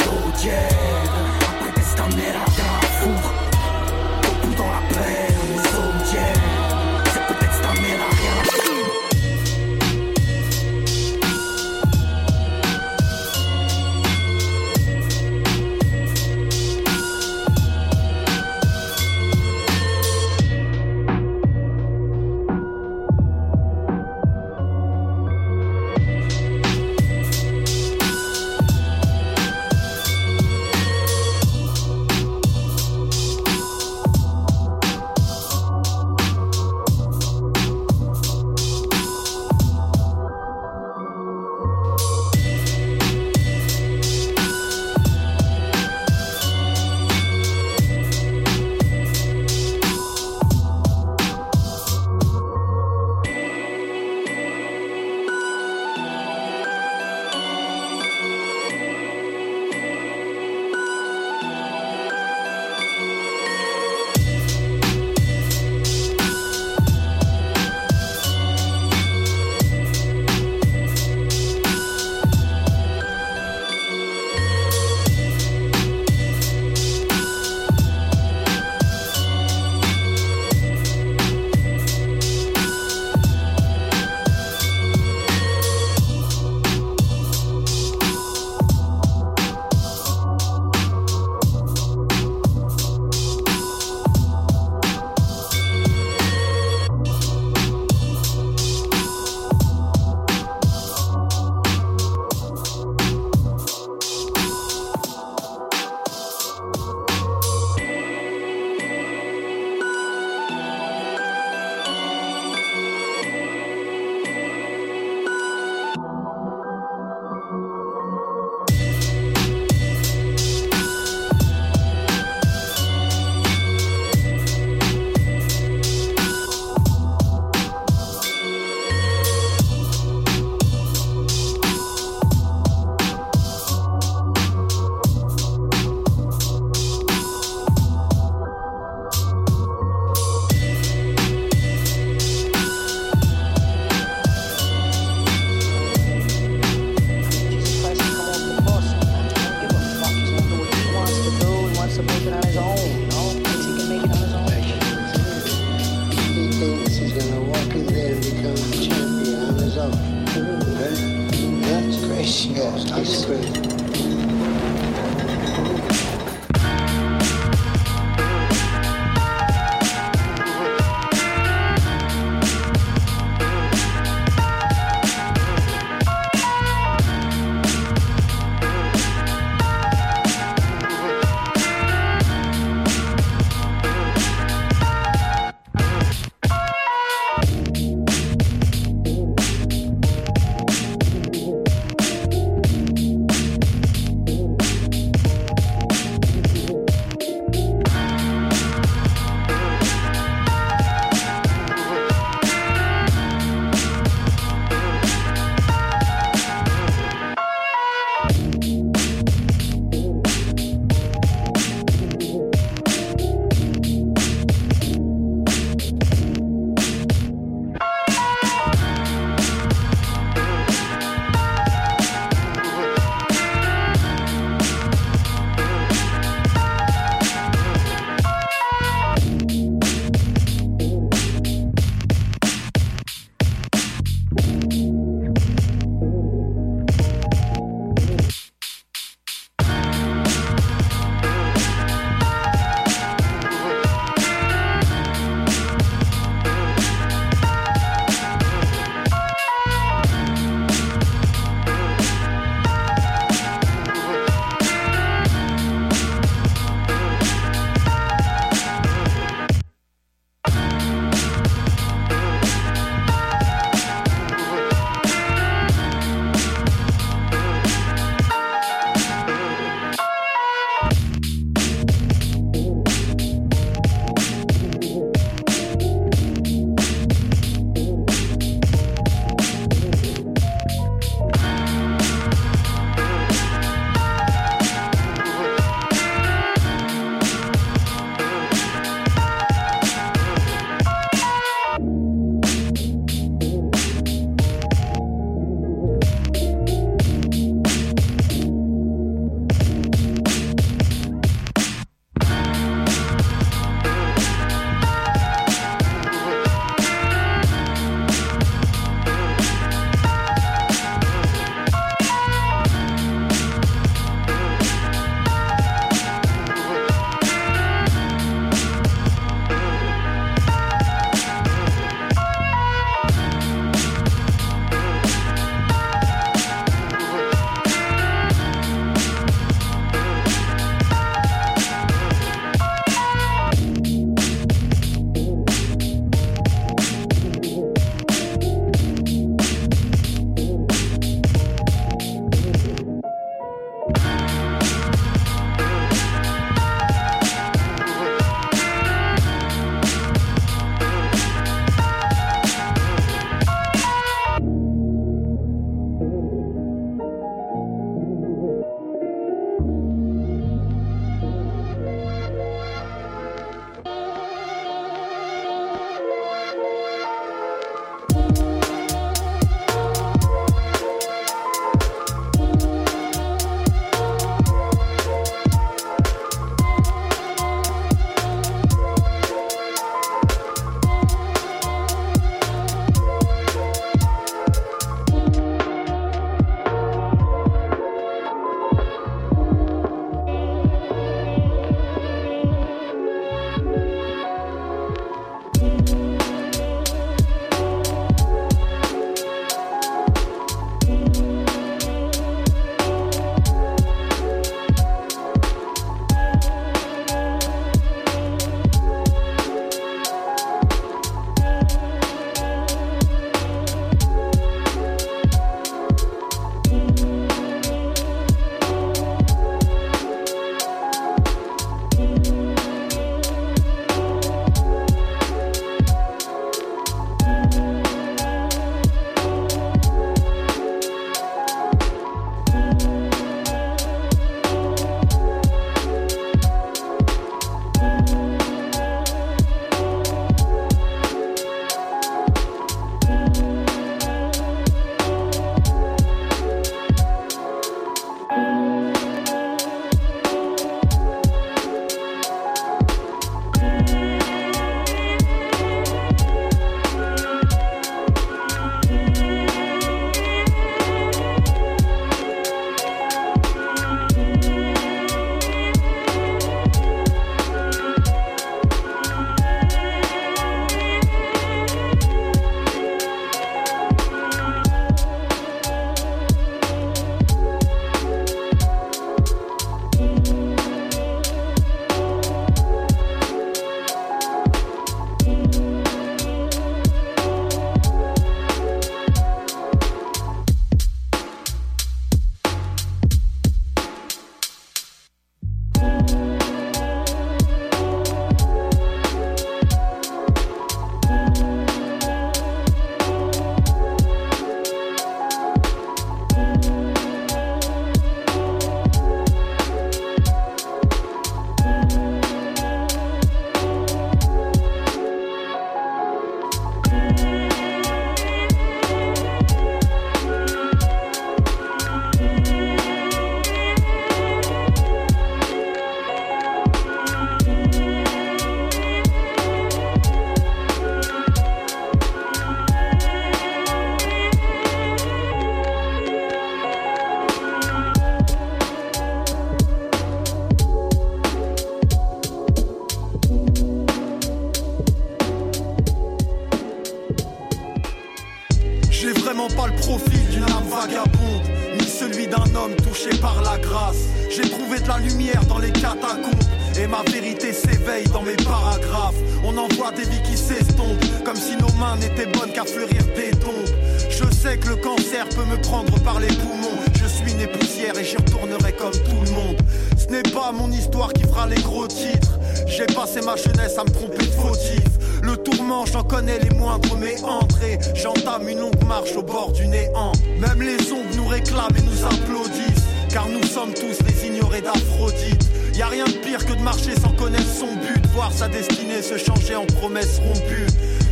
[576.88, 580.12] moindres entrées J'entame une longue marche au bord du néant.
[580.38, 582.84] Même les ombres nous réclament et nous applaudissent.
[583.10, 585.46] Car nous sommes tous les ignorés d'Aphrodite.
[585.74, 589.00] Y a rien de pire que de marcher sans connaître son but, voir sa destinée
[589.00, 590.66] se changer en promesses rompues.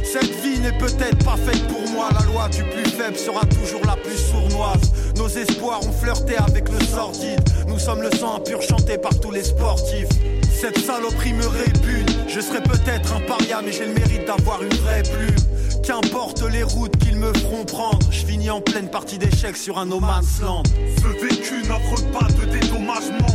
[0.04, 3.80] Cette vie n'est peut-être pas faite pour moi, la loi du plus faible sera toujours
[3.86, 4.92] la plus sournoise.
[5.16, 9.30] Nos espoirs ont flirté avec le sordide, nous sommes le sang impur chanté par tous
[9.30, 10.08] les sportifs.
[10.52, 14.74] Cette saloperie me répugne, je serai peut-être un paria, mais j'ai le mérite d'avoir une
[14.74, 15.36] vraie plume.
[15.90, 19.86] Qu'importe les routes qu'ils me feront prendre, je finis en pleine partie d'échecs sur un
[19.86, 20.62] no man's land.
[21.02, 23.26] Ce vécu n'offre pas de dédommagement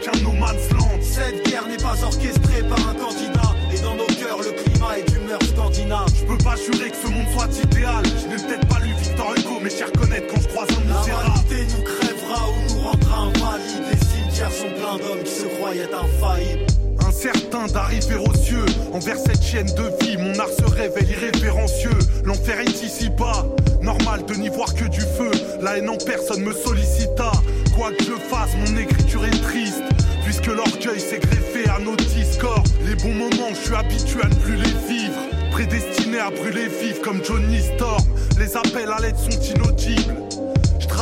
[0.00, 1.02] qu'un no man's land.
[1.02, 3.56] Cette guerre n'est pas orchestrée par un candidat.
[3.74, 6.14] Et dans nos cœurs, le climat est d'humeur scandinave.
[6.14, 8.04] Je peux pas jurer que ce monde soit idéal.
[8.06, 11.10] Je n'ai peut-être pas lu Victor Hugo, mais j'y reconnais quand je croise un misérable.
[11.10, 13.82] La réalité nous crèvera ou nous rendra invalides.
[13.90, 16.87] Les cimetières sont pleins d'hommes qui se croyaient infaillibles
[17.18, 18.64] incertain d'arriver aux cieux.
[18.92, 21.98] Envers cette chaîne de vie, mon art se révèle irrévérencieux.
[22.24, 23.44] L'enfer est ici bas,
[23.82, 25.30] normal de n'y voir que du feu.
[25.60, 27.32] La haine en personne me sollicita.
[27.74, 29.82] Quoi que je fasse, mon écriture est triste.
[30.24, 32.62] Puisque l'orgueil s'est greffé à nos discords.
[32.86, 35.18] Les bons moments, je suis habitué à ne plus les vivre.
[35.50, 38.04] Prédestiné à brûler vif comme Johnny Storm.
[38.38, 40.27] Les appels à l'aide sont inaudibles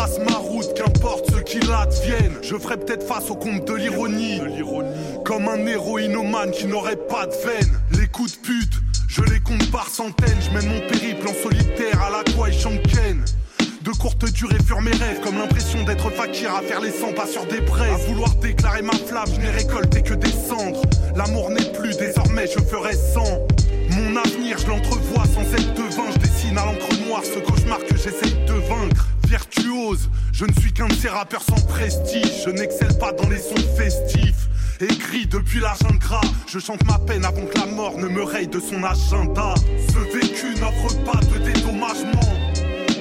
[0.07, 2.33] trace ma route, qu'importe ce qu'il advienne.
[2.43, 4.41] Je ferai peut-être face au compte de l'ironie.
[5.25, 7.81] Comme un héroïnomane qui n'aurait pas de veine.
[7.99, 8.75] Les coups de pute,
[9.09, 10.39] je les compte par centaines.
[10.41, 13.25] Je mène mon périple en solitaire à la quoi Shanken.
[13.83, 17.27] De courte durée furent mes rêves, comme l'impression d'être fakir à faire les 100 pas
[17.27, 17.93] sur des braises.
[17.93, 20.83] À vouloir déclarer ma flamme, je n'ai récolté que des cendres.
[21.15, 23.47] L'amour n'est plus, désormais je ferai sans.
[23.91, 26.11] Mon avenir, je l'entrevois sans être devin.
[26.13, 28.55] Je dessine à l'encre noire ce cauchemar que j'essaye de
[30.37, 32.45] je ne suis qu'un de ces rappeurs sans prestige.
[32.45, 34.49] Je n'excelle pas dans les sons festifs.
[34.81, 38.47] Écrit depuis l'agenda gras, je chante ma peine avant que la mort ne me raye
[38.47, 39.55] de son agenda.
[39.89, 42.29] Ce vécu n'offre pas de dédommagement.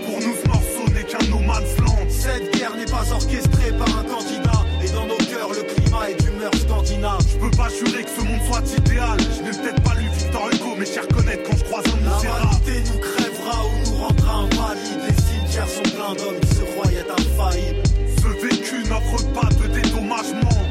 [0.05, 2.07] Pour nous, ce morceau n'est qu'un no man's land.
[2.09, 4.63] Cette guerre n'est pas orchestrée par un candidat.
[4.81, 7.19] Et dans nos cœurs, le climat est d'humeur scandinave.
[7.29, 9.17] Je peux pas jurer que ce monde soit idéal.
[9.19, 12.05] Je n'ai peut-être pas lu Victor Hugo, mais j'y reconnais quand je croise un.
[12.05, 15.14] La nous crèvera ou nous rendra invalides.
[15.67, 17.83] Sont pleins d'hommes qui se croyaient infaillibles.
[18.21, 20.61] Ce vécu n'offre pas de dédommagement.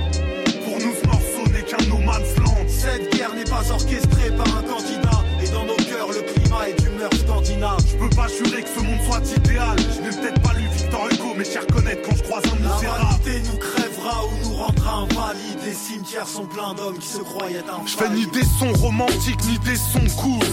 [0.65, 2.65] Pour nous, ce morceau n'est qu'un no man's land.
[2.69, 5.21] Cette guerre n'est pas orchestrée par un candidat.
[5.43, 7.85] Et dans nos cœurs, le climat est d'humeur scandinave.
[7.87, 9.77] Je peux pas jurer que ce monde soit idéal.
[9.79, 13.21] Je n'ai peut-être pas lu Victor Hugo, mais j'y reconnais quand je croise un misérable.
[13.27, 15.59] La nous crèvera ou nous rendra invalides.
[15.67, 17.89] Les cimetières sont pleins d'hommes qui se croyaient infaillibles.
[17.89, 20.45] Je fais ni des sons romantiques, ni des sons courts.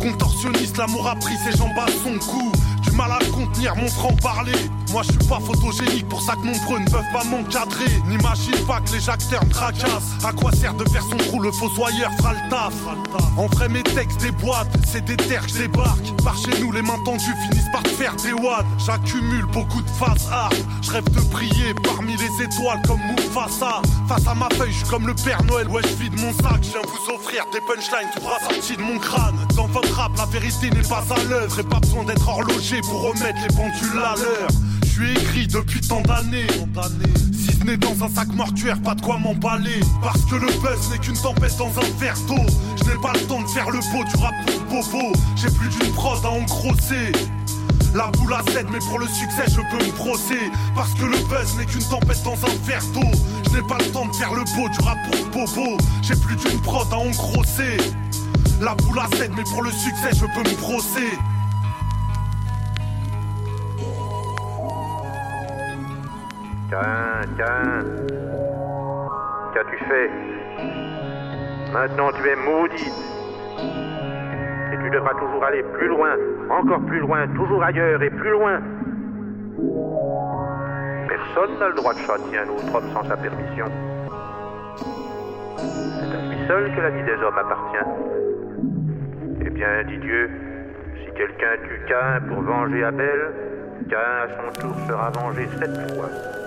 [0.00, 2.52] Contorsionniste, l'amour a pris ses jambes à son cou
[2.94, 4.70] mal à contenir mon franc-parler.
[4.92, 7.90] Moi je suis pas photogénique, pour ça que nombreux ne peuvent pas m'encadrer.
[8.06, 10.14] N'imagine pas que les acteurs me tracassent.
[10.24, 12.74] À quoi sert de faire son trou, le fossoyeur fera le taf.
[13.36, 16.14] En vrai, mes textes des boîtes, c'est des terres que débarque.
[16.22, 18.64] Par chez nous, les mains tendues finissent par te faire des wads.
[18.78, 20.54] J'accumule beaucoup de phases hard.
[20.82, 23.82] Je rêve de briller parmi les étoiles comme Mufasa.
[24.08, 25.68] Face à ma feuille, je suis comme le Père Noël.
[25.68, 28.98] Ouais, je vide mon sac, je viens vous offrir des punchlines tout bras de mon
[28.98, 29.36] crâne.
[29.56, 33.02] Dans votre rap, la vérité n'est pas à l'œuvre et pas besoin d'être horloger pour
[33.02, 34.48] remettre les pendules à l'heure.
[34.84, 36.46] Je suis écrit depuis tant d'années.
[37.32, 39.80] Si ce n'est dans un sac mortuaire, pas de quoi m'emballer.
[40.02, 42.46] Parce que le buzz n'est qu'une tempête dans un verre d'eau.
[42.76, 45.12] Je n'ai pas le temps de faire le beau du rap pour bobo.
[45.36, 47.12] J'ai plus d'une prod à engrosser.
[47.94, 50.50] La boule à 7, mais pour le succès, je peux me brosser.
[50.74, 53.18] Parce que le buzz n'est qu'une tempête dans un verre d'eau.
[53.46, 55.76] Je n'ai pas le temps de faire le beau du rap pour bobo.
[56.02, 57.78] J'ai plus d'une prod à engrosser.
[58.60, 61.18] La boule à 7, mais pour le succès, je peux me brosser.
[66.74, 67.84] Tiens, tiens.
[69.54, 70.10] Qu'as-tu fait
[71.72, 72.92] Maintenant tu es maudit.
[74.72, 76.16] Et tu devras toujours aller plus loin,
[76.50, 78.60] encore plus loin, toujours ailleurs et plus loin.
[81.06, 83.66] Personne n'a le droit de châtier un autre homme sans sa permission.
[85.56, 87.88] C'est à lui seul que la vie des hommes appartient.
[89.46, 90.28] Eh bien, dit Dieu,
[91.04, 93.32] si quelqu'un tue Cain pour venger Abel,
[93.88, 96.43] Cain à son tour sera vengé sept fois.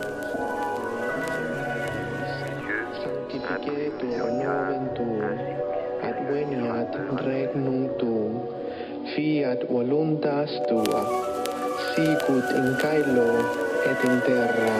[9.15, 11.01] Fiat voluntas tua,
[11.95, 13.29] sicut in caelo
[13.89, 14.75] et in terra.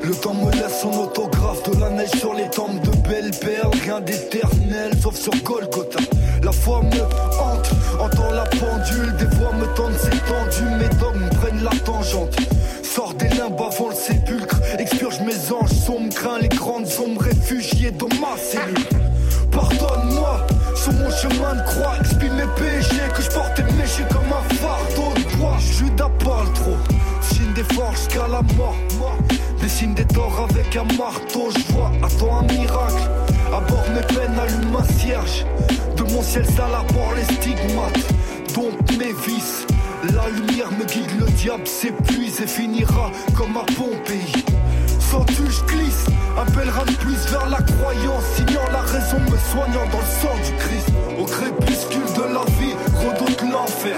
[0.00, 2.83] Le temps me laisse son autographe de la neige sur les tombes
[4.00, 6.00] d'éternel sauf sur Golgotha.
[6.42, 7.00] La foi me
[7.40, 7.70] hante,
[8.00, 12.36] entends la pendule, des voix me tendent, c'est tendu, mes dogmes prennent la tangente.
[12.82, 17.90] Sors des limbes avant le sépulcre, expurge mes anges sombres, crains les grandes ombres réfugiées
[17.92, 18.86] dans ma cellule.
[19.50, 24.32] Pardonne-moi, sur mon chemin de croix, expie mes péchés, que je porte mes chiens comme
[24.32, 25.56] un fardeau de poids.
[25.58, 26.76] Judas parle trop,
[27.20, 28.76] signe des forces jusqu'à la mort.
[29.60, 33.33] Dessine des torts avec un marteau, je vois, attends un miracle.
[33.54, 35.46] À bord mes peines, allume un cierge.
[35.96, 39.64] De mon ciel s'allabore les stigmates, donc mes vices.
[40.12, 44.44] La lumière me guide, le diable s'épuise et finira comme à Pompéi.
[44.98, 46.06] Sens-tu, je glisse,
[46.52, 50.52] pèlerin de plus vers la croyance, signant la raison, me soignant dans le sang du
[50.56, 50.88] Christ.
[51.16, 52.74] Au crépuscule de la vie,
[53.06, 53.96] redoute l'enfer.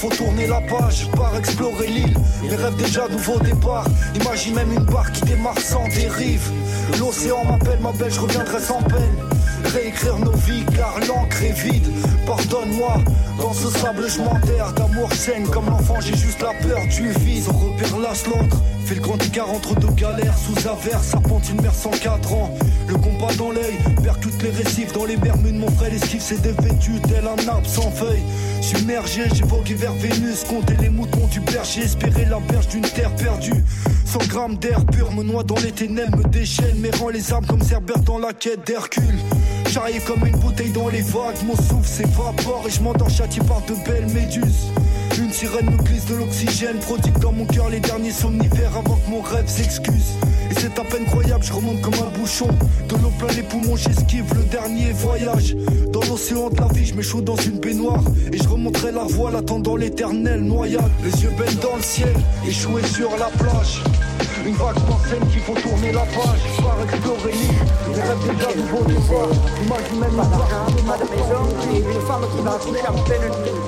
[0.00, 1.02] Faut tourner la page.
[1.02, 3.84] Je pars explorer l'île, mes rêves déjà nouveau départ.
[4.14, 6.50] Imagine même une barque qui démarre sans dérive.
[6.98, 9.29] L'océan m'appelle, ma belle, je reviendrai sans peine.
[9.64, 11.86] Réécrire nos vies car l'encre est vide.
[12.26, 12.98] Pardonne-moi,
[13.38, 14.72] dans ce sable je m'enterre.
[14.72, 17.44] D'amour saine comme l'enfant, j'ai juste la peur du vide.
[17.44, 18.62] Son repère lâche l'autre.
[18.86, 22.52] Fait le grand écart entre deux galères sous averse, serpente une mer sans cadran.
[22.88, 25.58] Le combat dans l'œil, percute les récifs dans les bermudes.
[25.58, 28.24] Mon frère esquive s'est dévêtu tel un arbre sans feuilles.
[28.60, 33.64] Submergé, j'évoquais vers Vénus, compter les moutons du berger, espérer la berge d'une terre perdue.
[34.06, 37.46] 100 grammes d'air pur me noie dans les ténèbres, me déchaîne, mais rend les armes
[37.46, 39.18] comme Cerbère dans la quête d'Hercule.
[39.68, 43.08] Charrié comme une bouteille dans les vagues, mon souffle s'évapore et je m'endors
[43.46, 44.72] par de belles méduses.
[45.18, 49.10] Une sirène me glisse de l'oxygène, prodigue dans mon cœur les derniers somnifères avant que
[49.10, 50.14] mon rêve s'excuse.
[50.50, 52.48] Et c'est à peine croyable, je remonte comme un bouchon.
[52.88, 55.56] De l'eau plein les poumons, j'esquive le dernier voyage.
[55.92, 58.02] Dans l'océan de la vie, je m'échoue dans une baignoire.
[58.32, 60.90] Et je remonterai la voile attendant l'éternelle noyade.
[61.02, 62.14] Les yeux baignent dans le ciel,
[62.46, 63.82] échoués sur la plage.
[64.46, 66.40] Une vague m'enseigne qu'il faut tourner la page.
[66.56, 69.28] Je pars explorer l'île, les rêves déjà nouveaux de voir.
[69.64, 70.24] Imagine même la
[70.90, 73.60] la maison et une femme qui va accoucher en pleine nuit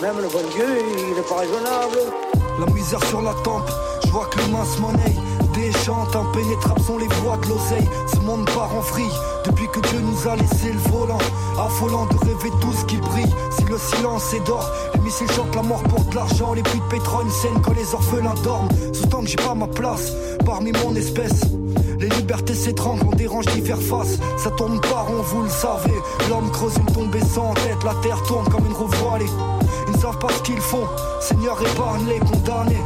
[0.00, 0.66] même, le bon Dieu,
[1.10, 1.98] il est pas raisonnable.
[2.58, 3.68] La misère sur la tempe,
[4.04, 5.14] je vois que l'humain se monnaie.
[5.54, 7.88] Des chantes impénétrables sont les voix de l'oseille.
[8.12, 9.12] Ce monde part en vrille
[9.44, 11.18] depuis que Dieu nous a laissé le volant.
[11.58, 13.34] Affolant de rêver tout ce qui brille.
[13.56, 16.54] Si le silence est d'or, les missiles chantent, la mort porte l'argent.
[16.54, 18.68] Les puits de pétrole scène quand les orphelins dorment.
[18.92, 20.12] Sous tant que j'ai pas ma place
[20.44, 21.42] parmi mon espèce.
[21.98, 24.18] Les libertés s'étranglent, on dérange d'y faire face.
[24.36, 25.94] Ça tourne pas rond, vous le savez.
[26.28, 29.30] L'homme creuse une tombée sans tête, la terre tourne comme une roue voilée.
[29.86, 30.86] Ils ne savent pas ce qu'ils font.
[31.20, 32.82] Seigneur, épargne les condamnés.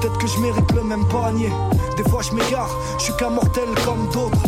[0.00, 1.50] Peut-être que je mérite le même panier.
[1.96, 4.38] Des fois je m'égare, je suis qu'un mortel comme d'autres.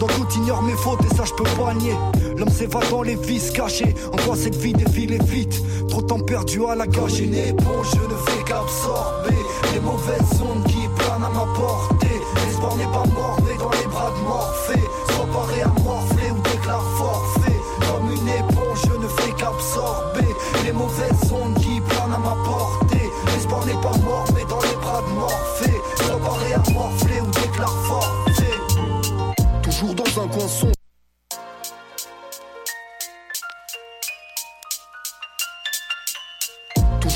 [0.00, 1.94] Dans tout ignore mes fautes et ça je peux pas nier.
[2.36, 3.94] L'homme s'évade dans les vices cachés.
[4.12, 5.62] On voit cette vie défiler vite.
[5.88, 7.20] Trop de temps perdu à la gage.
[7.20, 9.36] Une éponge, je ne fais qu'absorber
[9.74, 12.20] les mauvaises ondes qui à ma portée.
[12.44, 14.84] L'espoir n'est pas mort, mais dans les bras de Morphée.
[15.10, 17.60] Sois paré à morfler ou déclare forfait.
[17.86, 20.25] Comme une éponge, je ne fais qu'absorber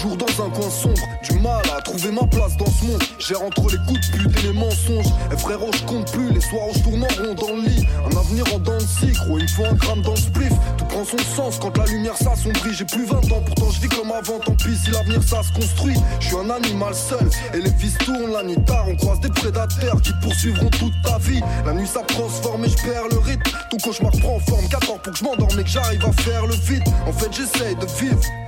[0.01, 1.03] toujours dans un coin sombre.
[1.23, 3.03] Du mal à trouver ma place dans ce monde.
[3.19, 5.13] J'ai entre les coups de pute et les mensonges.
[5.33, 6.33] Et frérot, je compte plus.
[6.33, 7.87] Les soirs où je tourne en rond dans le lit.
[8.07, 10.53] Un avenir en dents de gros, il me faut un gramme dans le spliff.
[10.79, 12.73] Tout prend son sens quand la lumière s'assombrit.
[12.73, 14.39] J'ai plus 20 ans, pourtant je vis comme avant.
[14.39, 15.97] Tant pis si l'avenir ça se construit.
[16.21, 17.29] Je suis un animal seul.
[17.55, 18.87] Et les fils tournent la nuit tard.
[18.89, 21.41] On croise des prédateurs qui poursuivront toute ta vie.
[21.67, 23.43] La nuit ça transforme et je perds le rythme.
[23.71, 24.67] Ton cauchemar prend forme.
[24.69, 26.85] 4 pour que je m'endorme et que j'arrive à faire le vide.
[27.07, 28.40] En fait, j'essaye de vivre.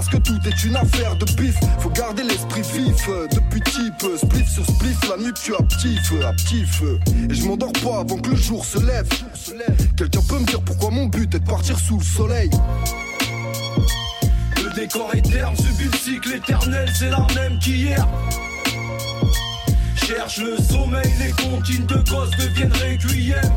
[0.00, 1.54] Parce que tout est une affaire de pif.
[1.80, 4.02] Faut garder l'esprit vif euh, depuis type.
[4.16, 6.98] Spliff sur spliff, la nuit tu à petit feu.
[7.28, 9.06] Et je m'endors pas avant que le jour se lève.
[9.98, 12.48] Quelqu'un peut me dire pourquoi mon but est de partir sous le soleil.
[14.64, 18.08] Le décor est terne, subit le cycle éternel, c'est la même qu'hier.
[19.96, 23.52] Cherche le sommeil, les comptines de gosses deviennent régulières.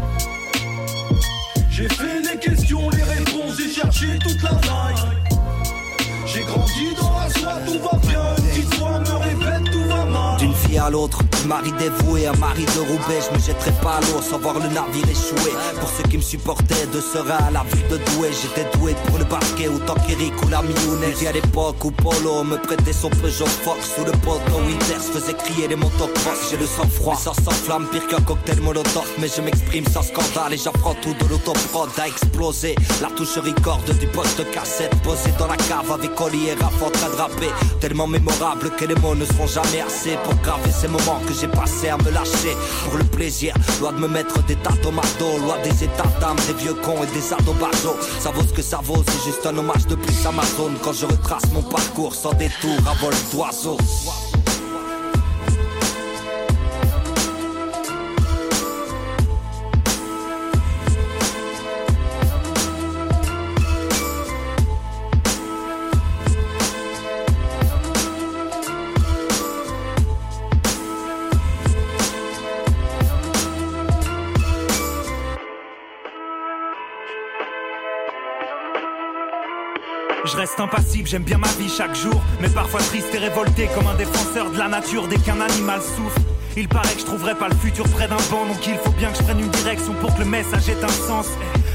[1.71, 5.32] J'ai fait des questions, les réponses, j'ai cherché toute la night.
[6.33, 8.35] J'ai grandi dans la soie, tout va bien.
[8.37, 9.72] Une petite voix me répète,
[10.73, 14.21] fille à l'autre, mari dévoué, un mari de Roubaix, je me jetterai pas à l'eau
[14.21, 15.53] sans voir le navire échouer.
[15.79, 19.17] Pour ceux qui me supportaient de serein à la vue de Douai, j'étais doué pour
[19.17, 21.15] le basket, autant qu'Eric ou la millionnaire.
[21.27, 25.67] à l'époque où Polo me prêtait son Peugeot Fox, sous le poteau Winters faisait crier
[25.67, 26.49] les motocross.
[26.49, 30.53] J'ai le sang froid, ça s'enflamme pire qu'un cocktail molotov, mais je m'exprime sans scandale
[30.53, 32.75] et j'apprends tout de l'autoprod a explosé.
[33.01, 36.93] La touche record du poste cassette posé dans la cave avec Oli et Raph en.
[37.79, 41.47] Tellement mémorable que les mots ne seront jamais assez pour graver ces moments que j'ai
[41.47, 42.55] passé à me lâcher
[42.85, 43.53] pour le plaisir.
[43.79, 47.33] Loi de me mettre des tatomatos, loi des états d'âme, des vieux cons et des
[47.33, 47.97] adobasos.
[48.19, 50.75] Ça vaut ce que ça vaut, c'est juste un hommage de plus à ma zone
[50.83, 53.77] quand je retrace mon parcours sans détour à vol d'oiseau.
[80.59, 84.51] Impassible, j'aime bien ma vie chaque jour, mais parfois triste et révolté comme un défenseur
[84.51, 86.19] de la nature dès qu'un animal souffre.
[86.55, 89.09] Il paraît que je trouverai pas le futur près d'un banc, donc il faut bien
[89.11, 91.27] que je prenne une direction pour que le message ait un sens.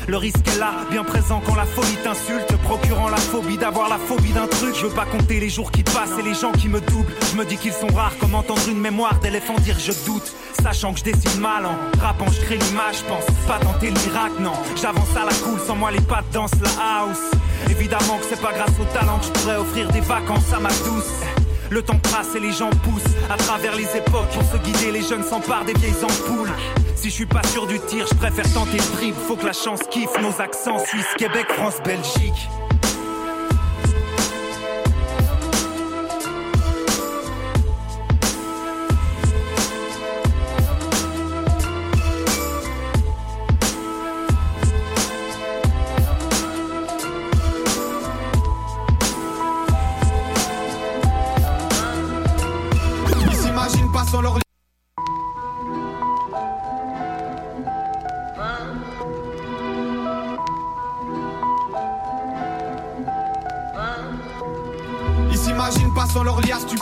[0.09, 3.99] Le risque est là, bien présent quand la folie t'insulte, procurant la phobie d'avoir la
[3.99, 4.75] phobie d'un truc.
[4.75, 7.13] Je veux pas compter les jours qui passent et les gens qui me doublent.
[7.31, 10.33] Je me dis qu'ils sont rares comme entendre une mémoire d'éléphant dire je doute.
[10.63, 14.41] Sachant que je dessine mal en rappant, je crée l'image, pense pas tenter le miracle,
[14.41, 14.55] non.
[14.81, 17.31] J'avance à la cool, sans moi les pattes dansent la house.
[17.69, 20.71] Évidemment que c'est pas grâce au talent que je pourrais offrir des vacances à ma
[20.71, 21.21] douce.
[21.69, 24.31] Le temps passe et les gens poussent à travers les époques.
[24.33, 26.55] Pour se guider, les jeunes s'emparent des vieilles ampoules.
[27.01, 29.17] Si je suis pas sûr du tir, je préfère tenter le dribble.
[29.29, 32.49] Faut que la chance kiffe nos accents Suisse, Québec, France, Belgique.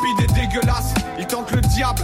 [0.06, 0.94] Stupide et dégueulasse.
[1.18, 2.02] Ils tentent le diable.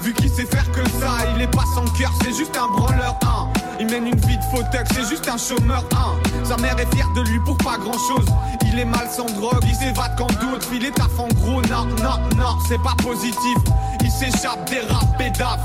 [0.00, 3.18] Vu qu'il sait faire que ça, il est pas sans cœur, c'est juste un branleur,
[3.22, 3.48] hein.
[3.80, 6.14] Il mène une vie de fauteuil, c'est juste un chômeur, hein.
[6.44, 8.26] Sa mère est fière de lui pour pas grand chose.
[8.66, 10.68] Il est mal sans drogue, il s'évade quand d'autres.
[10.72, 13.56] Il est taf en gros, non, non, non, c'est pas positif.
[14.02, 15.64] Il s'échappe des rap pédaves.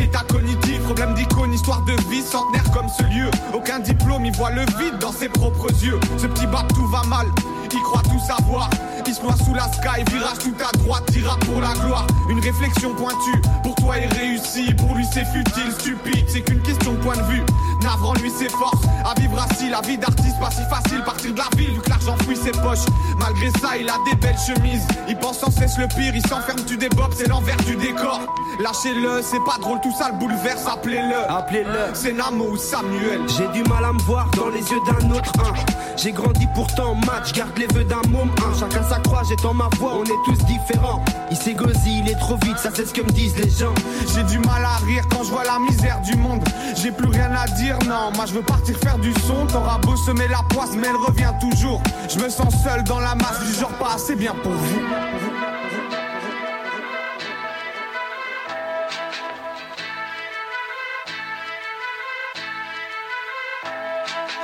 [0.00, 3.30] État cognitif, problème d'icône, histoire de vie, centenaire comme ce lieu.
[3.52, 5.98] Aucun diplôme, il voit le vide dans ses propres yeux.
[6.18, 7.26] Ce petit bas, tout va mal,
[7.72, 8.70] il croit tout savoir.
[9.08, 12.06] Il se noie sous la sky, virage tout à droite, ira pour la gloire.
[12.28, 16.92] Une réflexion pointue, pour toi est réussi, pour lui c'est futile, stupide, c'est qu'une question
[16.92, 17.42] de point de vue.
[17.82, 21.38] Navrant lui ses forces, à vivre assis, la vie d'artiste pas si facile, partir de
[21.38, 22.86] la ville, vu que l'argent fouille ses poches.
[23.18, 26.60] Malgré ça, il a des belles chemises, il pense sans cesse le pire, il s'enferme,
[26.66, 28.20] tu débobs, c'est l'envers du décor.
[28.60, 31.30] Lâchez-le, c'est pas drôle, tout ça le bouleverse, appelez-le.
[31.30, 31.94] Appelez-le.
[31.94, 33.20] C'est Namo ou Samuel.
[33.28, 35.52] J'ai du mal à me voir dans les yeux d'un autre un.
[35.96, 38.58] J'ai grandi pourtant en match, garde les vœux d'un môme un.
[38.58, 38.95] Chacun sa
[39.28, 41.04] j'ai dans ma voix, on est tous différents.
[41.30, 43.74] Il gosé, il est trop vite, ça c'est ce que me disent les gens.
[44.14, 46.42] J'ai du mal à rire quand je vois la misère du monde.
[46.76, 48.10] J'ai plus rien à dire, non.
[48.14, 49.46] Moi je veux partir faire du son.
[49.46, 51.82] T'auras beau semer la poisse, mais elle revient toujours.
[52.08, 55.25] Je me sens seul dans la masse, du genre pas assez bien pour vous.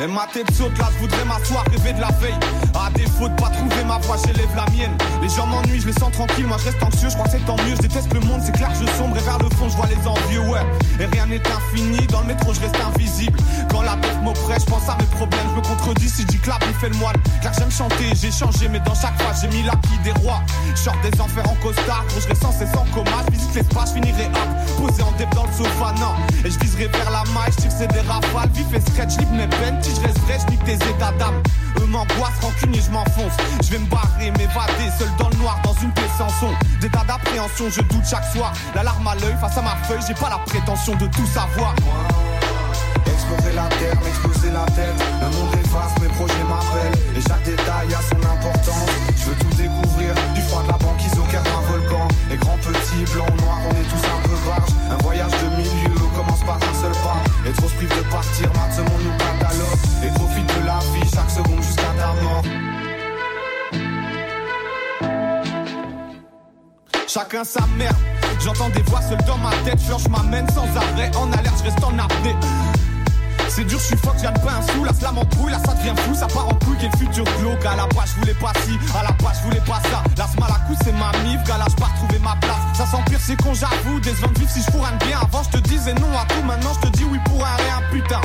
[0.03, 2.35] Et ma tête saute là, je voudrais m'asseoir, rêver de la veille.
[2.75, 4.91] À défaut de pas trouver ma voix, j'élève la mienne.
[5.23, 7.47] Les gens m'ennuient, je les sens tranquilles, moi je reste anxieux, je crois que c'est
[7.47, 7.77] tant mieux.
[7.77, 10.09] Je déteste le monde, c'est clair, je sombre et vers le fond, je vois les
[10.09, 10.67] envieux, ouais.
[10.99, 13.39] Et rien n'est infini, dans le métro, je reste invisible.
[13.71, 16.59] Quand la tête m'oppresse, je pense à mes problèmes, je me contredis si que la
[16.67, 17.17] vie fait le moine.
[17.41, 20.43] Car j'aime chanter, j'ai changé, mais dans chaque fois, j'ai mis l'acquis des rois.
[20.75, 24.01] Je des enfers en costard, gros, je sans cesse en coma, je visite l'espace, je
[24.01, 25.42] finirai hop, posé en le
[26.45, 29.47] Et je viserai vers la maille, je c'est des rafales, vif et sketch, libre n'est
[29.47, 31.43] peine, si je reste vrai, je tes états d'âme.
[31.81, 33.33] Eux m'angoissent, rancunier, je m'enfonce.
[33.63, 36.51] Je vais me barrer, m'évader, seul dans le noir, dans une pièce sans son.
[36.81, 38.53] Des tas d'appréhension, je doute chaque soir.
[38.75, 41.75] L'alarme à l'œil, face à ma feuille, j'ai pas la prétention de tout savoir.
[43.07, 44.99] Explorer la terre, m'exploser la tête.
[45.21, 46.99] Le monde est vaste, mes projets m'appellent.
[47.17, 48.91] Et chaque détail a son importance.
[49.17, 52.09] Je veux tout découvrir, du froid de la banquise au cœur d'un volcan.
[52.31, 54.32] Les grands petits, blancs, noirs, on est tous un
[56.51, 57.49] un seul pas.
[57.49, 59.79] Et trop se de partir, maintenant ce monde nous catalogue.
[60.05, 62.43] Et profite de la vie chaque seconde jusqu'à ta mort.
[67.07, 67.97] Chacun sa merde.
[68.41, 69.79] J'entends des voix seules dans ma tête.
[69.81, 71.11] Je m'amène sans arrêt.
[71.17, 72.35] En alerte, je reste en apnée.
[73.55, 75.93] C'est dur, je suis fuck, j'gagne pas un sou, la slam brouille, là ça devient
[75.99, 77.67] fou, ça part en couille, quel futur glauque.
[77.67, 80.03] À la base, je voulais pas ci, à la base, je voulais pas ça.
[80.17, 82.57] La à coup, c'est ma mif, gala, je pas retrouver ma place.
[82.73, 85.19] Ça s'empire, c'est con, j'avoue, des de vivre si je un bien.
[85.21, 87.83] Avant, je te disais non à tout, maintenant je te dis oui pour un rien,
[87.93, 88.21] putain.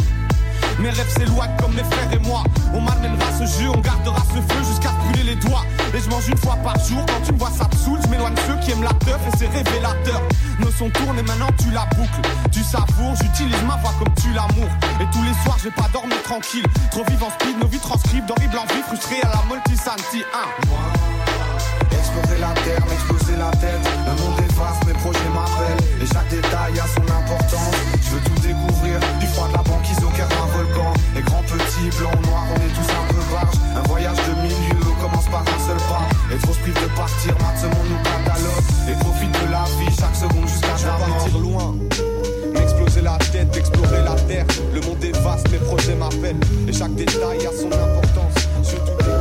[0.80, 2.44] Mes rêves s'éloignent comme mes frères et moi.
[2.74, 5.66] On m'amènera ce jeu, on gardera ce feu jusqu'à brûler les doigts.
[5.94, 8.08] Et je mange une fois par jour, quand tu me vois ça te saoule, je
[8.10, 10.22] m'éloigne ceux qui aiment la teuf et c'est révélateur.
[10.60, 12.22] Nos sons tournent et maintenant tu la boucles.
[12.52, 14.70] Tu savoures, j'utilise ma voix comme tu l'amour.
[15.02, 16.66] Et tous les soirs j'ai pas dormi tranquille.
[16.92, 21.98] Trop vivant speed, nos vies transcrivent d'horribles envies frustrées à la multisanti 1.
[21.98, 23.82] Explorer la terre, m'exploser la tête.
[24.06, 24.48] Le monde est
[24.86, 26.02] mes projets m'appellent.
[26.02, 27.87] Et chaque détail a son importance.
[32.00, 33.58] Blancs, noirs, on est tous un peu barges.
[33.76, 36.08] Un voyage de milieu commence par un seul pas.
[36.34, 38.66] Et trop se de partir, maintenant monde nous catalogue.
[38.90, 41.76] Et profite de la vie chaque seconde jusqu'à ta partir loin.
[42.54, 44.46] M'exploser la tête, explorer la terre.
[44.74, 46.40] Le monde est vaste, mes projets m'appellent.
[46.68, 48.34] Et chaque détail a son importance.
[48.64, 49.17] Je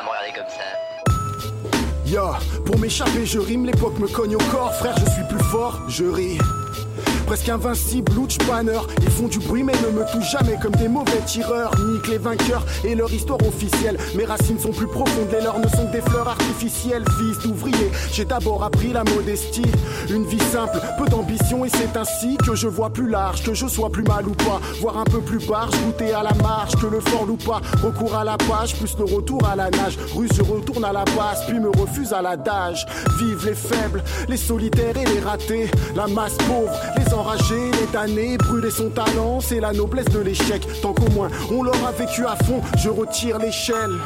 [0.00, 0.50] veux tout
[2.06, 3.24] découvrir.
[3.24, 6.38] je rime, l'époque me cogne au corps, frère, je suis plus fort, je ris
[7.30, 8.80] presque invincible, Lutch Banner.
[9.02, 11.70] Ils font du bruit mais ne me touchent jamais comme des mauvais tireurs.
[11.78, 13.96] Nique les vainqueurs et leur histoire officielle.
[14.16, 17.04] Mes racines sont plus profondes, les leurs ne sont que des fleurs artificielles.
[17.20, 19.70] Fils d'ouvrier, j'ai d'abord appris la modestie.
[20.08, 23.68] Une vie simple, peu d'ambition et c'est ainsi que je vois plus large, que je
[23.68, 24.60] sois plus mal ou pas.
[24.80, 27.60] Voir un peu plus barge, goûter à la marche, que le fort ou pas.
[27.80, 29.96] Recours à la page, plus le retour à la nage.
[30.16, 32.84] Russe, je retourne à la base, puis me refuse à l'adage.
[33.20, 35.70] Vive les faibles, les solitaires et les ratés.
[35.94, 40.66] La masse pauvre, les enragé, les damnés, brûler son talent, c'est la noblesse de l'échec.
[40.80, 43.98] Tant qu'au moins on leur a vécu à fond, je retire l'échelle.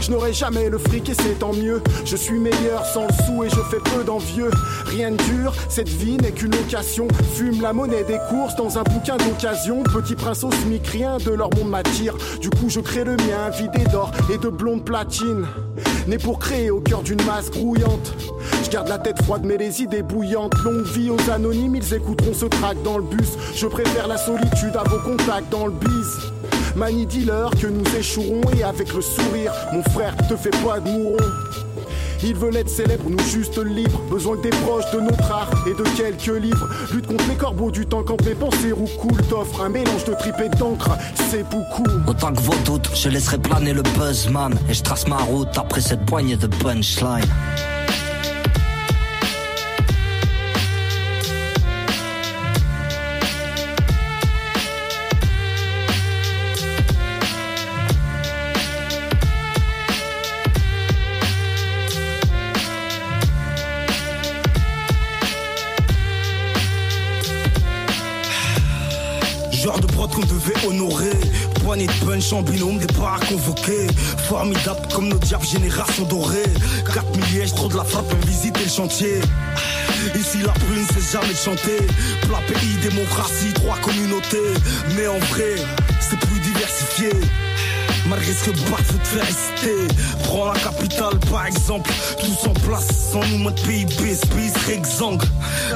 [0.00, 1.82] Je n'aurai jamais le fric et c'est tant mieux.
[2.04, 4.50] Je suis meilleur sans le sou et je fais peu d'envieux.
[4.86, 7.08] Rien de dur, cette vie n'est qu'une occasion.
[7.34, 9.82] Fume la monnaie des courses dans un bouquin d'occasion.
[9.82, 12.14] Petit prince au smic, rien de leur monde m'attire.
[12.40, 15.46] Du coup, je crée le mien, vidé d'or et de blonde platine.
[16.06, 18.14] Né pour créer au cœur d'une masse grouillante.
[18.62, 20.54] Je garde la tête froide mais les idées bouillantes.
[20.64, 23.30] Longue vie aux anonymes, ils écouteront ce track dans le bus.
[23.54, 26.35] Je préfère la solitude à vos contacts dans le bise.
[26.76, 30.90] Mani dealer que nous échouerons et avec le sourire, mon frère te fait pas de
[30.90, 31.16] mouron.
[32.22, 34.00] Ils veulent être célèbres, nous juste libres.
[34.10, 36.68] Besoin des proches de notre art et de quelques livres.
[36.92, 40.40] Lutte contre les corbeaux du temps quand mes pensées cool T'offre un mélange de tripes
[40.44, 40.90] et d'encre,
[41.30, 41.84] c'est beaucoup.
[42.06, 44.54] Autant que vos doutes, je laisserai planer le buzzman.
[44.68, 47.24] Et je trace ma route après cette poignée de punchline.
[70.16, 71.12] Qu'on devait honorer.
[71.62, 73.86] Poignée de punch en binôme, des à convoqués.
[74.28, 76.50] Formidable comme nos diables, génération dorée.
[76.92, 79.20] 4 milliers, trop de la frappe, visiter le chantier.
[80.14, 81.78] Ici la prune c'est jamais chanter
[82.22, 84.52] Plat pays, démocratie, trois communautés
[84.94, 85.56] Mais en vrai,
[86.00, 87.10] c'est plus diversifié
[88.08, 89.94] Malgré ce que veut te faire hésiter
[90.24, 91.90] Prends la capitale par exemple.
[92.20, 95.18] Tous en place sans nous mettre PIB Space Rexang.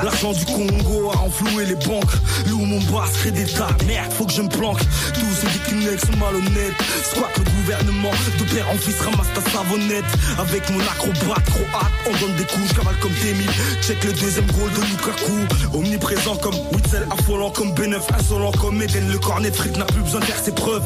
[0.03, 2.13] L'argent du Congo a enfloué les banques.
[2.49, 3.77] Lou mon basse crée des tas.
[3.87, 4.81] Merde faut que je me planque.
[5.15, 6.75] Tous ces déclinex sont malhonnêtes
[7.05, 8.11] Squat le gouvernement.
[8.39, 10.05] De père en fils ramasse ta savonnette.
[10.39, 13.47] Avec mon acrobate croate On donne des coups, cavale comme Témi.
[13.83, 15.77] Check le deuxième goal de Lukaku.
[15.77, 19.11] Omniprésent comme Witzel Affolant comme B9 Insolent comme Eden.
[19.11, 20.83] Le cornet de n'a plus besoin de faire ses preuves.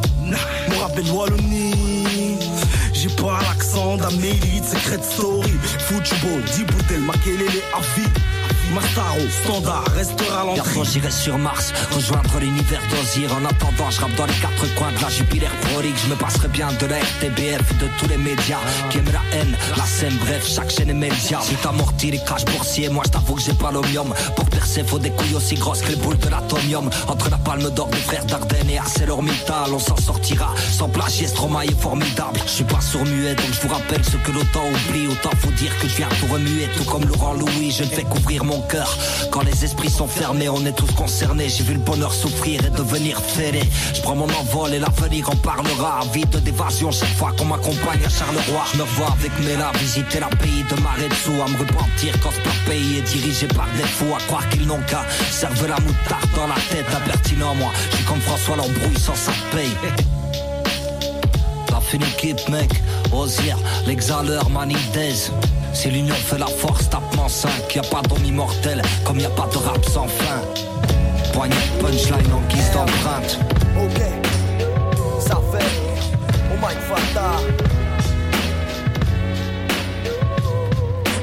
[0.71, 1.05] Mon rappel
[2.93, 5.53] j'ai pas l'accent d'Amélie, secret story.
[5.81, 8.09] Football, 10 bouteilles, Makelele à vie?
[8.73, 10.63] Mastaro, standard, restera l'entrée.
[10.65, 13.31] Bientôt j'irai sur Mars, rejoindre l'univers d'Ozir.
[13.33, 15.97] En attendant, je rappe dans les quatre coins de la Jupiler prolique.
[16.05, 18.59] Je me passerai bien de la RTBF, de tous les médias
[18.91, 21.41] qui aiment la haine, la scène, bref, chaque chaîne est média.
[21.43, 24.13] Si t'amortis les caches boursiers, moi je t'avoue que j'ai pas l'omium.
[24.35, 26.91] Pour percer, faut des couilles aussi grosses que les boules de l'atomium.
[27.09, 30.55] Entre la palme d'or des frères Dardenne et ArcelorMittal, on s'en sortira.
[30.73, 32.41] Sans plagier, Stromae est formidable.
[32.47, 35.07] Je suis pas sourd muet, donc je vous rappelle ce que l'autant oublie.
[35.07, 37.71] Autant faut dire que je viens tout remuer, tout comme Laurent Louis.
[37.71, 38.64] Je ne fais couvrir mon
[39.31, 41.49] Quand les esprits sont fermés, on est tous concernés.
[41.49, 43.63] J'ai vu le bonheur souffrir et devenir fêlé.
[43.95, 46.01] Je prends mon envol et l'avenir en parlera.
[46.13, 48.65] Vite d'évasion chaque fois qu'on m'accompagne à Charleroi.
[48.73, 51.31] Je me vois avec Mela visiter la pays de Maretsu.
[51.45, 54.15] À me repentir quand ce pays est dirigé par des fous.
[54.15, 56.87] À croire qu'ils n'ont qu'à servir la moutarde dans la tête.
[56.95, 57.71] Impertinent, moi.
[57.91, 59.77] Je comme François l'embrouille sans sa paye.
[61.71, 62.71] La fin équipe, mec.
[63.13, 63.55] Osier,
[63.87, 65.31] l'exhaleur, Manidez.
[65.75, 67.75] Si l'union fait la force, tapement 5.
[67.75, 70.41] Y a pas d'homme immortel, comme y a pas de rap sans fin.
[71.33, 73.39] Poignée punchline en guise d'empreinte.
[73.77, 74.01] Ok,
[75.21, 75.67] ça fait.
[76.51, 77.33] Oh my Fata.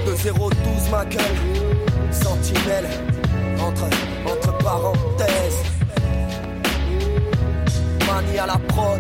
[0.05, 1.21] 2-0-12 ma gueule.
[2.11, 2.89] Sentinelle.
[3.59, 3.85] Entre,
[4.25, 5.63] entre parenthèses.
[8.05, 8.99] Mani à la prod.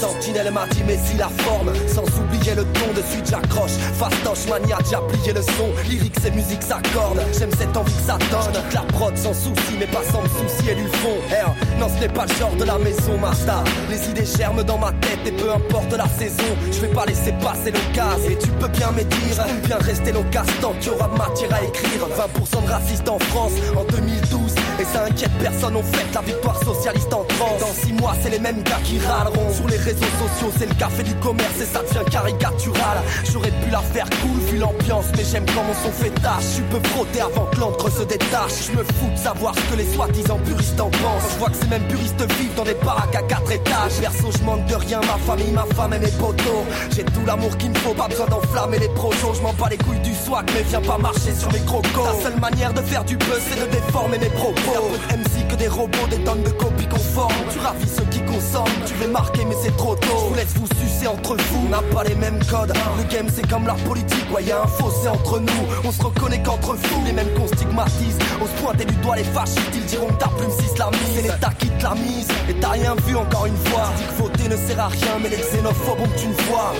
[0.00, 3.76] Sentinelle m'a dit mais si la forme Sans oublier le ton de suite j'accroche.
[3.98, 5.68] Fastoche mania déjà plié le son.
[5.88, 7.20] Lyrique et musique s'accordent.
[7.38, 8.62] J'aime cette envie que ça donne.
[8.72, 11.16] La prod sans souci mais pas sans me soucier du fond.
[11.30, 14.78] R Non ce n'est pas le genre de la maison Master Les idées germent dans
[14.78, 16.48] ma tête et peu importe la saison.
[16.72, 20.54] Je vais pas laisser passer l'occasion Et tu peux bien me dire bien rester l'occasion
[20.62, 22.08] tant qu'il y aura matière à écrire.
[22.08, 25.76] 20% de racistes en France en 2012 Et ça inquiète personne.
[25.76, 27.60] On fête la victoire socialiste en France.
[27.60, 29.52] Dans 6 mois c'est les mêmes gars qui râleront.
[29.52, 32.98] Sur les réseaux sociaux, c'est le café du commerce et ça devient caricatural.
[33.32, 36.56] J'aurais pu la faire cool vu l'ambiance, mais j'aime quand mon son fait tâche.
[36.56, 38.70] Tu peux frotter avant que l'encre se détache.
[38.70, 41.30] Je me fous de savoir ce que les soi-disant puristes en pensent.
[41.32, 43.98] Je vois que ces mêmes puristes vivent dans des baraques à quatre étages.
[44.00, 46.64] Perso, je manque de rien, ma famille, ma femme et mes potos.
[46.94, 49.34] J'ai tout l'amour qu'il me faut, pas besoin d'enflammer les projos.
[49.34, 52.06] Je m'en bats les couilles du swag, mais viens pas marcher sur mes crocos.
[52.06, 54.90] La seule manière de faire du buzz, c'est de déformer mes propos.
[55.10, 57.34] MC que des robots, des tonnes de copies conformes.
[57.52, 61.06] Tu ravis ceux qui consomment, tu veux marquer, mais c'est Je vous laisse vous sucer
[61.06, 62.72] entre vous, on n'a pas les mêmes codes.
[62.98, 65.62] Le game c'est comme la politique, ouais y'a un fossé entre nous.
[65.84, 68.18] On se reconnaît qu'entre fous, les mêmes qu'on stigmatise.
[68.40, 71.00] On se pointer du doigt les fascistes, ils diront que ta plume s'islamise.
[71.14, 73.90] C'est l'État qui te la mise, et t'as rien vu encore une fois.
[73.96, 74.02] Tu
[74.36, 76.72] dis que ne sert à rien, mais les xénophobes ont une voix.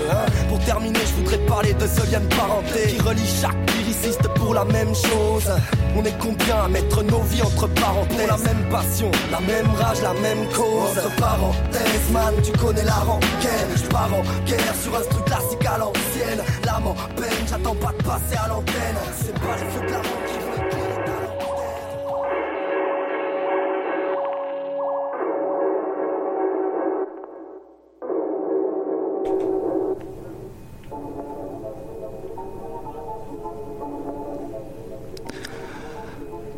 [0.48, 4.54] Pour terminer, je voudrais parler de ce lien de parenté qui relie chaque lyriciste pour
[4.54, 5.50] la même chose.
[5.96, 8.16] On est combien à mettre nos vies entre parenthèses?
[8.18, 10.98] Pour la même passion, la même rage, la même cause.
[10.98, 13.70] Entre parenthèses, man, tu connais la rengaine.
[13.76, 16.42] Je pars en guerre sur un truc classique à l'ancienne.
[16.64, 18.96] L'âme en peine, j'attends pas de passer à l'antenne.
[19.16, 20.00] C'est pas les feux de la.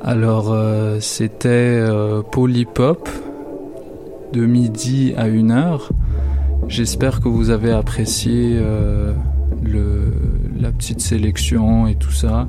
[0.04, 3.08] Alors, euh, c'était euh, Polypop
[4.32, 5.88] de midi à 1h.
[6.68, 9.12] J'espère que vous avez apprécié euh,
[9.62, 10.12] le,
[10.58, 12.48] la petite sélection et tout ça.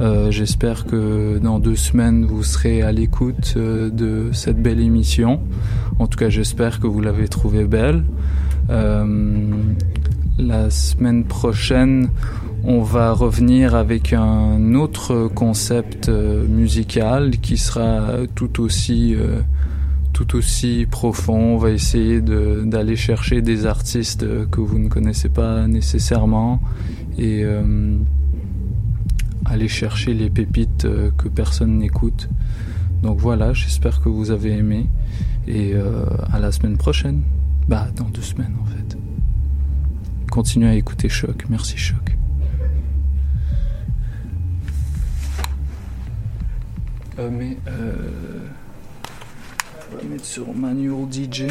[0.00, 5.40] Euh, J'espère que dans deux semaines, vous serez à l'écoute euh, de cette belle émission.
[5.98, 8.02] En tout cas, j'espère que vous l'avez trouvée belle.
[8.70, 9.46] Euh,
[10.38, 12.08] la semaine prochaine,
[12.64, 18.02] on va revenir avec un autre concept euh, musical qui sera
[18.34, 19.14] tout aussi
[20.12, 21.54] tout aussi profond.
[21.54, 26.60] On va essayer d'aller chercher des artistes que vous ne connaissez pas nécessairement
[27.18, 27.96] et euh,
[29.44, 32.28] aller chercher les pépites euh, que personne n'écoute.
[33.02, 34.86] Donc voilà, j'espère que vous avez aimé
[35.46, 37.22] et euh, à la semaine prochaine.
[37.68, 38.96] Bah dans deux semaines en fait.
[40.30, 41.44] Continuez à écouter Choc.
[41.48, 42.16] Merci Choc.
[47.18, 47.58] Euh, mais
[49.92, 51.44] on va mettre sur manual DJ.